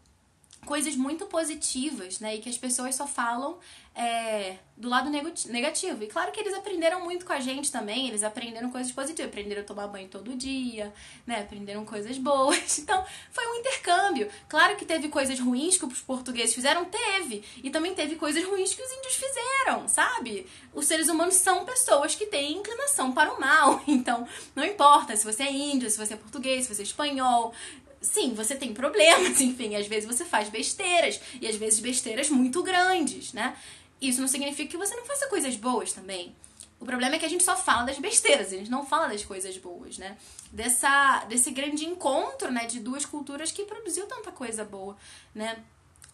coisas 0.64 0.94
muito 0.94 1.26
positivas, 1.26 2.20
né? 2.20 2.36
E 2.36 2.40
que 2.40 2.48
as 2.48 2.58
pessoas 2.58 2.94
só 2.94 3.06
falam 3.06 3.58
é, 3.94 4.56
do 4.76 4.88
lado 4.88 5.10
negativo. 5.10 6.02
E 6.04 6.06
claro 6.06 6.30
que 6.32 6.40
eles 6.40 6.54
aprenderam 6.54 7.02
muito 7.04 7.26
com 7.26 7.32
a 7.32 7.40
gente 7.40 7.72
também, 7.72 8.08
eles 8.08 8.22
aprenderam 8.22 8.70
coisas 8.70 8.92
positivas, 8.92 9.30
aprenderam 9.30 9.62
a 9.62 9.64
tomar 9.64 9.88
banho 9.88 10.08
todo 10.08 10.34
dia, 10.36 10.92
né? 11.26 11.40
Aprenderam 11.40 11.84
coisas 11.84 12.16
boas. 12.18 12.78
Então, 12.90 13.04
foi 13.30 13.46
um 13.46 13.54
intercâmbio. 13.56 14.28
Claro 14.48 14.74
que 14.74 14.84
teve 14.84 15.08
coisas 15.08 15.38
ruins 15.38 15.76
que 15.76 15.84
os 15.84 16.00
portugueses 16.00 16.54
fizeram, 16.54 16.86
teve. 16.86 17.44
E 17.62 17.70
também 17.70 17.94
teve 17.94 18.16
coisas 18.16 18.42
ruins 18.44 18.74
que 18.74 18.82
os 18.82 18.90
índios 18.90 19.14
fizeram, 19.14 19.86
sabe? 19.86 20.46
Os 20.72 20.86
seres 20.86 21.08
humanos 21.08 21.34
são 21.34 21.64
pessoas 21.64 22.14
que 22.14 22.26
têm 22.26 22.58
inclinação 22.58 23.12
para 23.12 23.32
o 23.32 23.40
mal. 23.40 23.82
Então, 24.00 24.26
não 24.54 24.64
importa 24.64 25.14
se 25.14 25.24
você 25.24 25.42
é 25.42 25.52
índio, 25.52 25.90
se 25.90 25.98
você 25.98 26.14
é 26.14 26.16
português, 26.16 26.64
se 26.64 26.74
você 26.74 26.82
é 26.82 26.84
espanhol, 26.84 27.52
sim, 28.00 28.34
você 28.34 28.54
tem 28.54 28.72
problemas, 28.72 29.38
enfim, 29.42 29.76
às 29.76 29.86
vezes 29.86 30.06
você 30.06 30.24
faz 30.24 30.48
besteiras, 30.48 31.20
e 31.40 31.46
às 31.46 31.56
vezes 31.56 31.80
besteiras 31.80 32.30
muito 32.30 32.62
grandes, 32.62 33.32
né? 33.32 33.56
Isso 34.00 34.20
não 34.20 34.28
significa 34.28 34.70
que 34.70 34.76
você 34.76 34.94
não 34.96 35.04
faça 35.04 35.28
coisas 35.28 35.54
boas 35.56 35.92
também. 35.92 36.34
O 36.80 36.86
problema 36.86 37.16
é 37.16 37.18
que 37.18 37.26
a 37.26 37.28
gente 37.28 37.44
só 37.44 37.54
fala 37.54 37.82
das 37.82 37.98
besteiras, 37.98 38.52
a 38.52 38.56
gente 38.56 38.70
não 38.70 38.86
fala 38.86 39.08
das 39.08 39.22
coisas 39.22 39.56
boas, 39.58 39.98
né? 39.98 40.16
Dessa, 40.50 41.24
desse 41.28 41.50
grande 41.50 41.84
encontro, 41.84 42.50
né, 42.50 42.64
de 42.64 42.80
duas 42.80 43.04
culturas 43.04 43.52
que 43.52 43.64
produziu 43.64 44.06
tanta 44.06 44.32
coisa 44.32 44.64
boa, 44.64 44.96
né? 45.34 45.62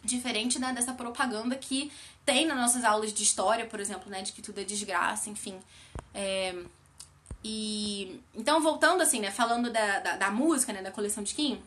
Diferente 0.03 0.59
né, 0.59 0.72
dessa 0.72 0.92
propaganda 0.92 1.55
que 1.55 1.92
tem 2.25 2.46
nas 2.46 2.57
nossas 2.57 2.85
aulas 2.85 3.12
de 3.12 3.22
história, 3.22 3.64
por 3.64 3.79
exemplo, 3.79 4.11
né? 4.11 4.22
De 4.22 4.33
que 4.33 4.42
tudo 4.42 4.61
é 4.61 4.64
desgraça, 4.64 5.31
enfim. 5.31 5.57
É... 6.12 6.57
E 7.44 8.20
então, 8.35 8.61
voltando 8.61 9.03
assim, 9.03 9.20
né? 9.20 9.31
Falando 9.31 9.70
da, 9.70 10.01
da, 10.01 10.16
da 10.16 10.31
música, 10.33 10.72
né? 10.72 10.83
Da 10.83 10.90
coleção 10.90 11.22
de 11.22 11.33
Kim, 11.33 11.62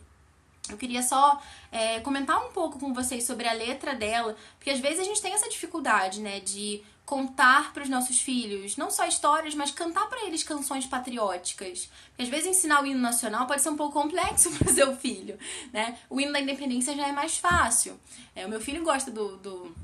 Eu 0.68 0.76
queria 0.76 1.02
só 1.02 1.42
é, 1.72 2.00
comentar 2.00 2.44
um 2.44 2.52
pouco 2.52 2.78
com 2.78 2.92
vocês 2.92 3.24
sobre 3.24 3.48
a 3.48 3.52
letra 3.52 3.94
dela, 3.94 4.36
porque 4.56 4.70
às 4.70 4.78
vezes 4.78 5.00
a 5.00 5.04
gente 5.04 5.20
tem 5.20 5.32
essa 5.32 5.48
dificuldade, 5.48 6.20
né, 6.20 6.40
de 6.40 6.82
contar 7.10 7.72
para 7.72 7.82
os 7.82 7.88
nossos 7.88 8.20
filhos, 8.20 8.76
não 8.76 8.88
só 8.88 9.04
histórias, 9.04 9.52
mas 9.52 9.72
cantar 9.72 10.08
para 10.08 10.24
eles 10.26 10.44
canções 10.44 10.86
patrióticas. 10.86 11.90
Porque 12.10 12.22
às 12.22 12.28
vezes 12.28 12.46
ensinar 12.46 12.82
o 12.82 12.86
hino 12.86 13.00
nacional 13.00 13.48
pode 13.48 13.62
ser 13.62 13.70
um 13.70 13.76
pouco 13.76 14.00
complexo 14.00 14.48
para 14.56 14.70
o 14.70 14.72
seu 14.72 14.96
filho, 14.96 15.36
né? 15.72 15.98
O 16.08 16.20
hino 16.20 16.32
da 16.32 16.40
independência 16.40 16.94
já 16.94 17.08
é 17.08 17.12
mais 17.12 17.36
fácil. 17.36 17.98
É, 18.32 18.46
o 18.46 18.48
meu 18.48 18.60
filho 18.60 18.84
gosta 18.84 19.10
do, 19.10 19.36
do, 19.38 19.74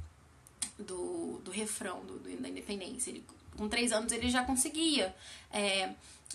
do, 0.79 1.41
do 1.45 1.51
refrão 1.51 1.99
do, 2.05 2.17
do 2.21 2.31
hino 2.31 2.43
da 2.43 2.49
independência. 2.49 3.11
Ele, 3.11 3.25
com 3.57 3.69
três 3.69 3.91
anos 3.91 4.13
ele 4.13 4.31
já 4.31 4.45
conseguia. 4.45 5.13
É, 5.51 5.91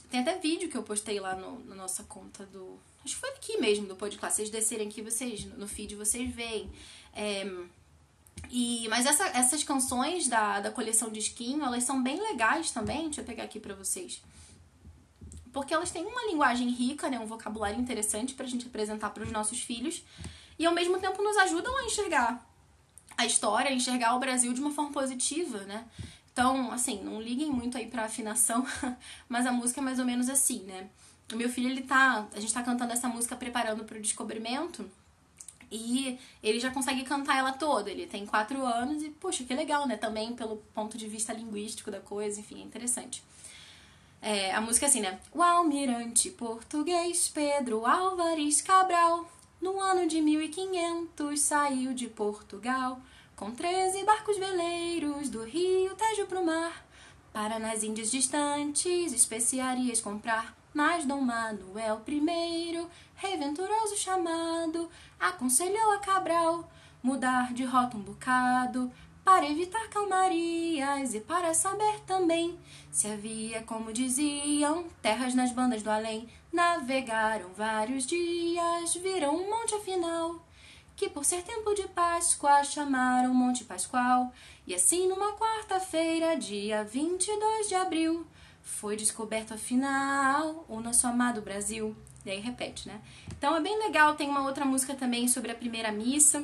tem 0.09 0.19
até 0.19 0.37
vídeo 0.37 0.69
que 0.69 0.77
eu 0.77 0.83
postei 0.83 1.21
lá 1.21 1.35
no, 1.35 1.63
na 1.67 1.75
nossa 1.75 2.03
conta 2.03 2.45
do. 2.47 2.77
Acho 3.03 3.15
que 3.15 3.19
foi 3.19 3.29
aqui 3.29 3.57
mesmo 3.57 3.87
do 3.87 3.95
podcast. 3.95 4.35
Vocês 4.35 4.49
descerem 4.49 4.87
aqui, 4.87 5.01
vocês 5.01 5.45
no 5.57 5.67
feed 5.67 5.95
vocês 5.95 6.33
veem. 6.33 6.71
É, 7.13 7.49
e, 8.49 8.87
mas 8.89 9.05
essa, 9.05 9.25
essas 9.27 9.63
canções 9.63 10.27
da, 10.27 10.59
da 10.59 10.71
coleção 10.71 11.09
de 11.09 11.19
Esquinho, 11.19 11.63
elas 11.63 11.83
são 11.83 12.01
bem 12.01 12.19
legais 12.19 12.71
também. 12.71 13.05
Deixa 13.05 13.21
eu 13.21 13.25
pegar 13.25 13.43
aqui 13.43 13.59
pra 13.59 13.73
vocês. 13.73 14.21
Porque 15.51 15.73
elas 15.73 15.91
têm 15.91 16.05
uma 16.05 16.25
linguagem 16.25 16.69
rica, 16.69 17.09
né? 17.09 17.19
Um 17.19 17.25
vocabulário 17.25 17.79
interessante 17.79 18.33
pra 18.33 18.45
gente 18.45 18.67
apresentar 18.67 19.09
para 19.09 19.23
os 19.23 19.31
nossos 19.31 19.61
filhos. 19.61 20.03
E 20.57 20.65
ao 20.65 20.73
mesmo 20.73 20.99
tempo 20.99 21.21
nos 21.21 21.37
ajudam 21.37 21.75
a 21.77 21.85
enxergar 21.85 22.47
a 23.17 23.25
história, 23.25 23.69
a 23.69 23.73
enxergar 23.73 24.15
o 24.15 24.19
Brasil 24.19 24.53
de 24.53 24.61
uma 24.61 24.71
forma 24.71 24.91
positiva, 24.91 25.59
né? 25.59 25.85
Então, 26.31 26.71
assim, 26.71 27.03
não 27.03 27.21
liguem 27.21 27.51
muito 27.51 27.77
aí 27.77 27.87
pra 27.87 28.05
afinação, 28.05 28.65
mas 29.27 29.45
a 29.45 29.51
música 29.51 29.81
é 29.81 29.83
mais 29.83 29.99
ou 29.99 30.05
menos 30.05 30.29
assim, 30.29 30.63
né? 30.63 30.89
O 31.33 31.37
meu 31.37 31.49
filho, 31.49 31.69
ele 31.69 31.81
tá. 31.81 32.27
A 32.33 32.39
gente 32.39 32.53
tá 32.53 32.63
cantando 32.63 32.93
essa 32.93 33.07
música 33.07 33.35
preparando 33.35 33.83
para 33.83 33.97
o 33.97 34.01
descobrimento. 34.01 34.89
E 35.71 36.19
ele 36.43 36.59
já 36.59 36.69
consegue 36.69 37.03
cantar 37.03 37.37
ela 37.37 37.53
toda. 37.53 37.89
Ele 37.89 38.05
tem 38.05 38.25
quatro 38.25 38.65
anos 38.65 39.01
e, 39.01 39.09
poxa, 39.09 39.45
que 39.45 39.53
legal, 39.53 39.87
né? 39.87 39.95
Também 39.95 40.33
pelo 40.35 40.57
ponto 40.73 40.97
de 40.97 41.07
vista 41.07 41.31
linguístico 41.31 41.89
da 41.89 42.01
coisa, 42.01 42.41
enfim, 42.41 42.61
é 42.61 42.65
interessante. 42.65 43.23
É, 44.21 44.53
a 44.53 44.59
música 44.59 44.85
é 44.85 44.89
assim, 44.89 44.99
né? 44.99 45.19
O 45.31 45.41
almirante 45.41 46.29
português 46.29 47.29
Pedro 47.29 47.85
Álvares 47.85 48.61
Cabral, 48.61 49.31
no 49.61 49.79
ano 49.79 50.07
de 50.07 50.19
1500, 50.19 51.39
saiu 51.39 51.93
de 51.93 52.07
Portugal 52.07 52.99
com 53.35 53.49
13 53.49 54.03
barcos 54.03 54.37
veleiros 54.37 55.29
do 55.29 55.43
rio 55.43 55.95
Tejo 55.95 56.27
pro 56.27 56.45
mar, 56.45 56.85
para 57.33 57.57
nas 57.57 57.81
Índias 57.81 58.11
distantes 58.11 59.11
especiarias 59.13 59.99
comprar. 60.01 60.60
Mas 60.73 61.05
Dom 61.05 61.21
Manuel 61.21 62.01
I, 62.07 62.87
reventuroso 63.15 63.97
chamado, 63.97 64.89
aconselhou 65.19 65.91
a 65.91 65.99
Cabral 65.99 66.69
mudar 67.03 67.53
de 67.53 67.63
rota 67.63 67.97
um 67.97 68.01
bocado 68.01 68.91
para 69.23 69.49
evitar 69.49 69.87
calmarias 69.89 71.13
e 71.13 71.19
para 71.19 71.53
saber 71.53 71.99
também 72.07 72.57
se 72.91 73.07
havia, 73.07 73.61
como 73.63 73.93
diziam, 73.93 74.85
terras 75.01 75.33
nas 75.33 75.51
bandas 75.51 75.83
do 75.83 75.89
além. 75.89 76.27
Navegaram 76.51 77.49
vários 77.55 78.05
dias, 78.05 78.93
viram 78.95 79.35
um 79.35 79.49
monte 79.49 79.75
afinal, 79.75 80.35
que 80.95 81.09
por 81.09 81.23
ser 81.23 81.43
tempo 81.43 81.73
de 81.73 81.87
Páscoa 81.89 82.63
chamaram 82.63 83.33
Monte 83.33 83.63
Pascoal. 83.63 84.31
E 84.67 84.75
assim, 84.75 85.07
numa 85.07 85.33
quarta-feira, 85.33 86.35
dia 86.35 86.83
22 86.83 87.69
de 87.69 87.75
abril, 87.75 88.25
foi 88.71 88.95
descoberto 88.95 89.53
afinal 89.53 90.65
o 90.67 90.79
nosso 90.79 91.05
amado 91.05 91.41
Brasil. 91.41 91.95
E 92.25 92.31
aí 92.31 92.39
repete, 92.39 92.87
né? 92.87 92.99
Então 93.37 93.55
é 93.55 93.61
bem 93.61 93.77
legal. 93.77 94.15
Tem 94.15 94.29
uma 94.29 94.43
outra 94.43 94.65
música 94.65 94.95
também 94.95 95.27
sobre 95.27 95.51
a 95.51 95.55
primeira 95.55 95.91
missa, 95.91 96.43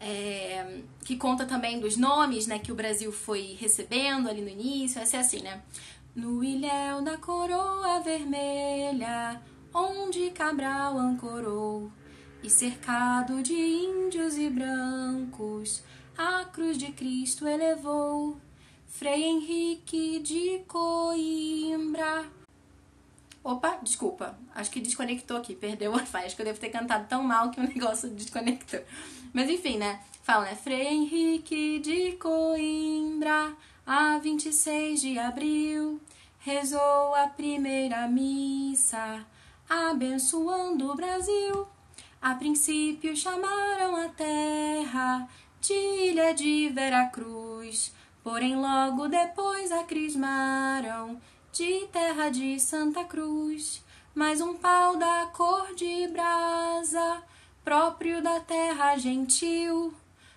é, 0.00 0.80
que 1.04 1.16
conta 1.16 1.44
também 1.44 1.78
dos 1.78 1.96
nomes 1.96 2.46
né, 2.46 2.58
que 2.58 2.72
o 2.72 2.74
Brasil 2.74 3.12
foi 3.12 3.56
recebendo 3.60 4.28
ali 4.28 4.40
no 4.40 4.48
início. 4.48 4.96
Vai 4.96 5.06
ser 5.06 5.18
assim, 5.18 5.42
né? 5.42 5.62
No 6.14 6.42
ilhéu 6.42 7.02
da 7.02 7.18
coroa 7.18 8.00
vermelha, 8.00 9.40
onde 9.72 10.30
Cabral 10.30 10.96
ancorou, 10.98 11.92
e 12.42 12.48
cercado 12.48 13.42
de 13.42 13.54
índios 13.54 14.38
e 14.38 14.48
brancos, 14.48 15.82
a 16.16 16.44
cruz 16.46 16.78
de 16.78 16.90
Cristo 16.92 17.46
elevou. 17.46 18.38
Frei 18.98 19.24
Henrique 19.24 20.20
de 20.20 20.60
Coimbra. 20.66 22.24
Opa, 23.44 23.78
desculpa. 23.82 24.38
Acho 24.54 24.70
que 24.70 24.80
desconectou 24.80 25.36
aqui, 25.36 25.54
perdeu 25.54 25.92
o 25.92 25.96
Wi-Fi. 25.96 26.24
Acho 26.24 26.34
que 26.34 26.40
eu 26.40 26.46
devo 26.46 26.58
ter 26.58 26.70
cantado 26.70 27.06
tão 27.06 27.22
mal 27.22 27.50
que 27.50 27.60
o 27.60 27.62
negócio 27.68 28.08
desconectou. 28.08 28.80
Mas 29.34 29.50
enfim, 29.50 29.76
né? 29.76 30.00
Fala, 30.22 30.46
né? 30.46 30.54
Frei 30.54 30.86
Henrique 30.86 31.78
de 31.80 32.12
Coimbra, 32.12 33.54
a 33.86 34.18
26 34.18 35.02
de 35.02 35.18
abril, 35.18 36.00
rezou 36.38 37.14
a 37.14 37.28
primeira 37.28 38.08
missa, 38.08 39.26
abençoando 39.68 40.90
o 40.90 40.96
Brasil. 40.96 41.68
A 42.22 42.34
princípio 42.34 43.14
chamaram 43.14 43.94
a 43.94 44.08
terra 44.08 45.28
de 45.60 45.74
Ilha 45.74 46.32
de 46.32 46.70
Veracruz 46.70 47.94
Porém, 48.26 48.56
logo 48.56 49.06
depois 49.06 49.70
a 49.70 49.84
crismaram 49.84 51.16
de 51.52 51.86
terra 51.92 52.28
de 52.28 52.58
Santa 52.58 53.04
Cruz, 53.04 53.84
mais 54.12 54.40
um 54.40 54.52
pau 54.54 54.96
da 54.96 55.30
cor 55.32 55.72
de 55.76 56.08
brasa, 56.08 57.22
próprio 57.64 58.20
da 58.20 58.40
terra 58.40 58.96
gentil, 58.98 59.94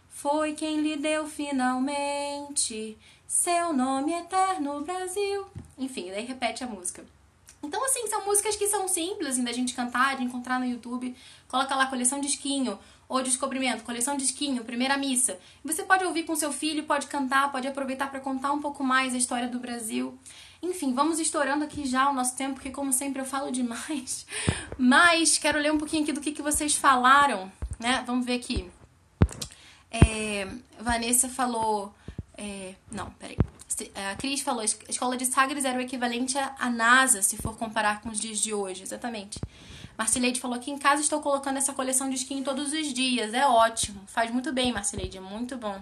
foi 0.07 0.53
quem 0.53 0.81
lhe 0.81 0.97
deu 0.97 1.27
finalmente 1.27 2.95
seu 3.25 3.73
nome 3.73 4.13
eterno 4.13 4.81
Brasil. 4.81 5.47
Enfim, 5.75 6.11
daí 6.11 6.25
repete 6.25 6.63
a 6.63 6.67
música. 6.67 7.03
Então, 7.61 7.83
assim, 7.85 8.07
são 8.07 8.25
músicas 8.25 8.55
que 8.55 8.67
são 8.67 8.87
simples 8.87 9.29
assim, 9.29 9.43
da 9.43 9.51
gente 9.51 9.73
cantar, 9.73 10.17
de 10.17 10.23
encontrar 10.23 10.59
no 10.59 10.65
YouTube. 10.65 11.15
Coloca 11.47 11.75
lá 11.75 11.87
coleção 11.87 12.19
de 12.19 12.27
esquinho, 12.27 12.79
ou 13.09 13.23
descobrimento, 13.23 13.83
coleção 13.83 14.15
de 14.15 14.23
esquinho, 14.23 14.63
primeira 14.63 14.95
missa. 14.95 15.39
Você 15.65 15.81
pode 15.83 16.05
ouvir 16.05 16.23
com 16.23 16.35
seu 16.35 16.53
filho, 16.53 16.83
pode 16.83 17.07
cantar, 17.07 17.51
pode 17.51 17.67
aproveitar 17.67 18.09
para 18.11 18.19
contar 18.19 18.51
um 18.51 18.61
pouco 18.61 18.83
mais 18.83 19.15
a 19.15 19.17
história 19.17 19.47
do 19.47 19.59
Brasil. 19.59 20.17
Enfim, 20.61 20.93
vamos 20.93 21.19
estourando 21.19 21.63
aqui 21.63 21.87
já 21.87 22.09
o 22.09 22.13
nosso 22.13 22.35
tempo, 22.35 22.55
porque 22.55 22.69
como 22.69 22.93
sempre 22.93 23.21
eu 23.21 23.25
falo 23.25 23.51
demais. 23.51 24.27
Mas 24.77 25.37
quero 25.37 25.57
ler 25.57 25.73
um 25.73 25.77
pouquinho 25.77 26.03
aqui 26.03 26.11
do 26.11 26.21
que, 26.21 26.31
que 26.31 26.41
vocês 26.41 26.75
falaram, 26.75 27.51
né? 27.79 28.03
Vamos 28.05 28.25
ver 28.25 28.35
aqui. 28.35 28.69
É, 29.89 30.47
Vanessa 30.79 31.27
falou. 31.27 31.93
É, 32.37 32.75
não, 32.91 33.09
peraí. 33.11 33.37
A 33.95 34.15
Cris 34.15 34.41
falou: 34.41 34.61
a 34.61 34.65
escola 34.65 35.15
de 35.15 35.25
Sagres 35.25 35.65
era 35.65 35.77
o 35.77 35.81
equivalente 35.81 36.37
à 36.37 36.69
NASA, 36.69 37.21
se 37.21 37.37
for 37.37 37.57
comparar 37.57 38.01
com 38.01 38.09
os 38.09 38.19
dias 38.19 38.39
de 38.39 38.53
hoje. 38.53 38.83
Exatamente. 38.83 39.39
Marcileide 39.97 40.39
falou 40.39 40.57
que 40.59 40.71
em 40.71 40.77
casa 40.77 41.01
estou 41.01 41.21
colocando 41.21 41.57
essa 41.57 41.73
coleção 41.73 42.09
de 42.09 42.15
skin 42.15 42.41
todos 42.41 42.71
os 42.71 42.93
dias. 42.93 43.33
É 43.33 43.45
ótimo. 43.45 44.01
Faz 44.07 44.31
muito 44.31 44.51
bem, 44.53 44.71
Marcileide. 44.71 45.17
É 45.17 45.21
muito 45.21 45.57
bom. 45.57 45.81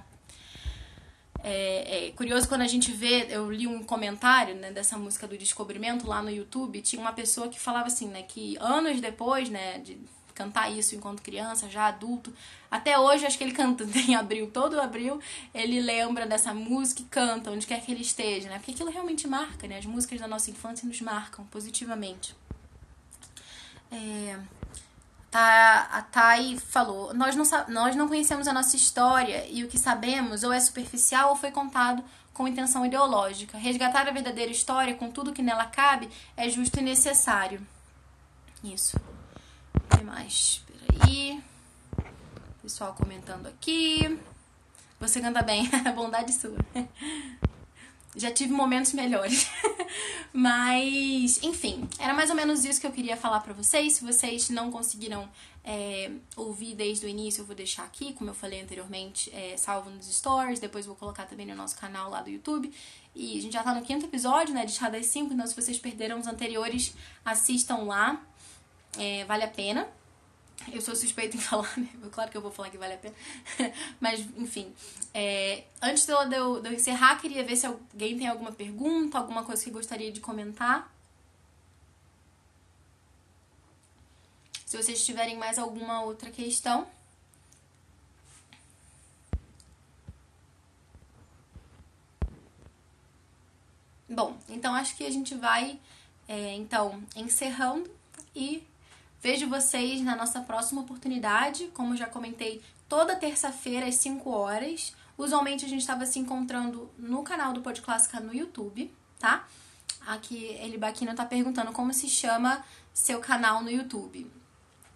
É, 1.43 2.08
é, 2.08 2.12
curioso 2.12 2.47
quando 2.47 2.62
a 2.62 2.67
gente 2.67 2.91
vê, 2.91 3.28
eu 3.30 3.52
li 3.52 3.67
um 3.67 3.84
comentário 3.84 4.56
né, 4.56 4.71
dessa 4.71 4.97
música 4.97 5.28
do 5.28 5.38
descobrimento 5.38 6.08
lá 6.08 6.21
no 6.21 6.30
YouTube, 6.32 6.82
tinha 6.82 7.00
uma 7.00 7.13
pessoa 7.13 7.47
que 7.47 7.60
falava 7.60 7.88
assim, 7.88 8.08
né, 8.08 8.23
que 8.23 8.58
anos 8.60 9.00
depois, 9.00 9.50
né, 9.50 9.78
de 9.80 9.97
cantar 10.38 10.69
isso 10.71 10.95
enquanto 10.95 11.21
criança, 11.21 11.67
já 11.67 11.88
adulto, 11.88 12.32
até 12.69 12.97
hoje 12.97 13.26
acho 13.26 13.38
que 13.38 13.43
ele 13.43 13.54
canta 13.54 13.84
em 14.08 14.15
abril, 14.15 14.52
todo 14.52 14.80
abril, 14.80 15.19
ele 15.54 15.82
lembra 15.82 16.28
dessa 16.28 16.54
música 16.54 17.02
e 17.02 17.06
canta 17.06 17.50
onde 17.50 17.65
quer 17.65 17.82
que 17.82 17.91
ele 17.91 18.02
esteja, 18.02 18.47
né, 18.47 18.58
porque 18.58 18.71
aquilo 18.71 18.91
realmente 18.91 19.28
marca, 19.28 19.67
né, 19.67 19.80
as 19.80 19.86
músicas 19.86 20.19
da 20.19 20.28
nossa 20.28 20.52
infância 20.52 20.88
nos 20.88 21.02
marcam 21.02 21.43
positivamente. 21.45 22.36
É, 23.91 24.38
tá, 25.32 25.88
a 25.91 26.02
Thay 26.02 26.58
falou: 26.60 27.13
nós 27.13 27.36
não, 27.36 27.45
nós 27.69 27.95
não 27.95 28.08
conhecemos 28.08 28.47
a 28.47 28.54
nossa 28.54 28.76
história 28.76 29.47
e 29.50 29.63
o 29.63 29.67
que 29.67 29.80
sabemos 29.80 30.43
ou 30.43 30.52
é 30.52 30.60
superficial 30.60 31.29
ou 31.29 31.35
foi 31.35 31.52
contado 31.52 32.04
com 32.33 32.48
intenção 32.48 32.85
ideológica. 32.85 33.58
Resgatar 33.58 34.08
a 34.08 34.12
verdadeira 34.12 34.52
história 34.52 34.94
com 34.94 35.10
tudo 35.10 35.33
que 35.33 35.42
nela 35.42 35.65
cabe 35.65 36.10
é 36.35 36.50
justo 36.50 36.79
e 36.79 36.83
necessário. 36.83 37.65
Isso. 38.63 39.00
Que 39.98 40.04
mais? 40.04 40.62
Peraí. 40.67 41.41
Pessoal 42.62 42.93
comentando 42.93 43.48
aqui. 43.48 44.19
Você 45.00 45.19
canta 45.19 45.41
bem, 45.41 45.67
bondade 45.95 46.31
sua. 46.33 46.56
Já 48.15 48.31
tive 48.31 48.52
momentos 48.52 48.93
melhores. 48.93 49.48
Mas, 50.33 51.41
enfim, 51.43 51.87
era 52.00 52.13
mais 52.13 52.29
ou 52.29 52.35
menos 52.35 52.65
isso 52.65 52.81
que 52.81 52.85
eu 52.85 52.91
queria 52.91 53.15
falar 53.17 53.39
pra 53.41 53.54
vocês. 53.54 53.93
Se 53.93 54.04
vocês 54.04 54.50
não 54.50 54.71
conseguiram 54.71 55.29
é, 55.63 56.12
ouvir 56.35 56.75
desde 56.75 57.06
o 57.06 57.10
início, 57.10 57.41
eu 57.41 57.45
vou 57.45 57.56
deixar 57.56 57.83
aqui, 57.83 58.13
como 58.13 58.29
eu 58.29 58.33
falei 58.33 58.62
anteriormente, 58.62 59.31
é, 59.33 59.56
salvo 59.58 59.89
nos 59.89 60.08
stories. 60.08 60.60
Depois 60.60 60.85
vou 60.85 60.95
colocar 60.95 61.25
também 61.25 61.45
no 61.45 61.56
nosso 61.56 61.75
canal 61.77 62.10
lá 62.10 62.21
do 62.21 62.29
YouTube. 62.29 62.71
E 63.15 63.37
a 63.37 63.41
gente 63.41 63.54
já 63.54 63.63
tá 63.63 63.73
no 63.73 63.83
quinto 63.83 64.06
episódio, 64.06 64.54
né, 64.54 64.65
de 64.65 64.71
Chá 64.71 64.89
das 64.89 65.08
5. 65.08 65.33
Então, 65.33 65.45
se 65.45 65.56
vocês 65.56 65.77
perderam 65.79 66.19
os 66.19 66.27
anteriores, 66.27 66.95
assistam 67.23 67.77
lá. 67.83 68.21
É, 68.98 69.23
vale 69.25 69.43
a 69.43 69.48
pena. 69.48 69.87
Eu 70.71 70.81
sou 70.81 70.95
suspeita 70.95 71.37
em 71.37 71.39
falar, 71.41 71.77
né? 71.77 71.89
Claro 72.12 72.31
que 72.31 72.37
eu 72.37 72.41
vou 72.41 72.52
falar 72.52 72.69
que 72.69 72.77
vale 72.77 72.93
a 72.93 72.98
pena. 72.98 73.15
Mas, 74.00 74.21
enfim. 74.35 74.73
É, 75.13 75.63
antes 75.81 76.06
de 76.06 76.12
eu, 76.12 76.27
de, 76.27 76.35
eu, 76.67 76.73
encerrar, 76.73 77.19
queria 77.21 77.43
ver 77.43 77.56
se 77.56 77.65
alguém 77.65 78.17
tem 78.17 78.27
alguma 78.27 78.52
pergunta, 78.52 79.17
alguma 79.17 79.43
coisa 79.43 79.63
que 79.63 79.71
gostaria 79.71 80.12
de 80.12 80.19
comentar. 80.19 80.91
Se 84.65 84.75
vocês 84.75 85.06
tiverem 85.06 85.37
mais 85.37 85.58
alguma 85.58 86.02
outra 86.02 86.29
questão. 86.29 86.87
Bom, 94.10 94.37
então 94.50 94.73
acho 94.73 94.95
que 94.95 95.06
a 95.06 95.10
gente 95.10 95.35
vai, 95.35 95.79
é, 96.27 96.54
então, 96.54 97.04
encerrando 97.15 97.89
e 98.35 98.65
vejo 99.28 99.50
vocês 99.50 100.00
na 100.00 100.15
nossa 100.15 100.40
próxima 100.40 100.80
oportunidade. 100.80 101.67
Como 101.73 101.98
já 101.98 102.06
comentei, 102.06 102.62
toda 102.88 103.13
terça-feira 103.13 103.86
às 103.86 103.96
5 103.96 104.30
horas. 104.30 104.96
Usualmente 105.17 105.65
a 105.65 105.67
gente 105.67 105.82
estava 105.82 106.06
se 106.06 106.17
encontrando 106.17 106.90
no 106.98 107.23
canal 107.23 107.52
do 107.52 107.60
Pod 107.60 107.82
Clássica 107.82 108.21
no 108.21 108.34
YouTube, 108.34 108.90
tá? 109.19 109.46
Aqui 110.06 110.58
ele 110.62 110.78
Baquina 110.78 111.13
tá 111.13 111.25
perguntando 111.25 111.73
como 111.73 111.94
se 111.94 112.08
chama 112.08 112.63
seu 112.94 113.19
canal 113.19 113.62
no 113.62 113.69
YouTube. 113.69 114.32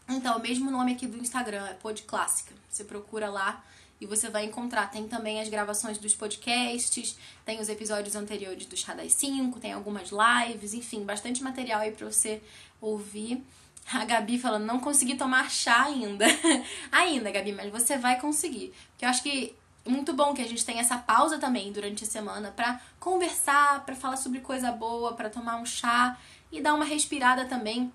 Então, 0.07 0.37
o 0.37 0.41
mesmo 0.41 0.71
nome 0.71 0.93
aqui 0.93 1.07
do 1.07 1.17
Instagram 1.17 1.67
é 1.67 1.73
Pod 1.73 2.01
Clássica. 2.03 2.53
Você 2.69 2.85
procura 2.85 3.29
lá 3.29 3.61
e 3.99 4.05
você 4.05 4.29
vai 4.29 4.45
encontrar. 4.45 4.89
Tem 4.89 5.09
também 5.09 5.41
as 5.41 5.49
gravações 5.49 5.97
dos 5.97 6.15
podcasts, 6.15 7.17
tem 7.43 7.59
os 7.59 7.67
episódios 7.67 8.15
anteriores 8.15 8.65
do 8.65 8.77
Chá 8.77 8.93
das 8.93 9.11
5, 9.11 9.59
tem 9.59 9.73
algumas 9.73 10.09
lives, 10.09 10.73
enfim, 10.73 11.03
bastante 11.03 11.43
material 11.43 11.81
aí 11.81 11.91
pra 11.91 12.09
você 12.09 12.41
ouvir. 12.79 13.43
A 13.93 14.05
Gabi 14.05 14.39
falando, 14.39 14.65
não 14.65 14.79
consegui 14.79 15.15
tomar 15.15 15.49
chá 15.49 15.83
ainda. 15.83 16.25
ainda, 16.91 17.31
Gabi, 17.31 17.51
mas 17.51 17.71
você 17.71 17.97
vai 17.97 18.19
conseguir. 18.19 18.73
Porque 18.91 19.05
eu 19.05 19.09
acho 19.09 19.21
que 19.21 19.55
é 19.85 19.89
muito 19.89 20.13
bom 20.13 20.33
que 20.33 20.41
a 20.41 20.47
gente 20.47 20.65
tenha 20.65 20.81
essa 20.81 20.97
pausa 20.97 21.37
também 21.39 21.71
durante 21.71 22.03
a 22.03 22.07
semana 22.07 22.51
para 22.51 22.79
conversar, 22.99 23.83
para 23.85 23.95
falar 23.95 24.17
sobre 24.17 24.39
coisa 24.39 24.71
boa, 24.71 25.13
para 25.13 25.29
tomar 25.29 25.57
um 25.57 25.65
chá 25.65 26.17
e 26.51 26.61
dar 26.61 26.73
uma 26.73 26.85
respirada 26.85 27.45
também 27.45 27.91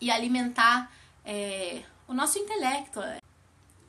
e 0.00 0.10
alimentar 0.10 0.92
é, 1.24 1.82
o 2.08 2.14
nosso 2.14 2.38
intelecto. 2.38 3.00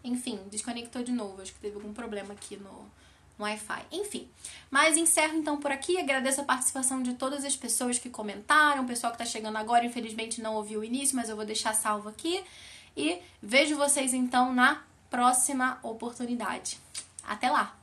Enfim, 0.04 0.40
desconectou 0.50 1.04
de 1.04 1.12
novo. 1.12 1.42
Acho 1.42 1.54
que 1.54 1.60
teve 1.60 1.76
algum 1.76 1.94
problema 1.94 2.34
aqui 2.34 2.58
no, 2.58 2.92
Wi-Fi. 3.40 3.86
Enfim. 3.92 4.28
Mas 4.70 4.98
encerro 4.98 5.36
então 5.36 5.58
por 5.58 5.72
aqui. 5.72 5.98
Agradeço 5.98 6.42
a 6.42 6.44
participação 6.44 7.02
de 7.02 7.14
todas 7.14 7.44
as 7.44 7.56
pessoas 7.56 7.98
que 7.98 8.10
comentaram. 8.10 8.84
O 8.84 8.88
pessoal 8.88 9.12
que 9.12 9.18
tá 9.18 9.26
chegando 9.26 9.58
agora, 9.58 9.86
infelizmente, 9.86 10.42
não 10.42 10.56
ouviu 10.56 10.82
o 10.82 10.84
início, 10.84 11.16
mas 11.16 11.30
eu 11.30 11.36
vou 11.36 11.46
deixar 11.46 11.74
salvo 11.74 12.10
aqui. 12.10 12.44
E 12.96 13.20
vejo 13.42 13.76
vocês 13.76 14.14
então 14.14 14.54
na 14.54 14.84
próxima 15.10 15.80
oportunidade. 15.84 16.80
Até 17.24 17.50
lá! 17.50 17.83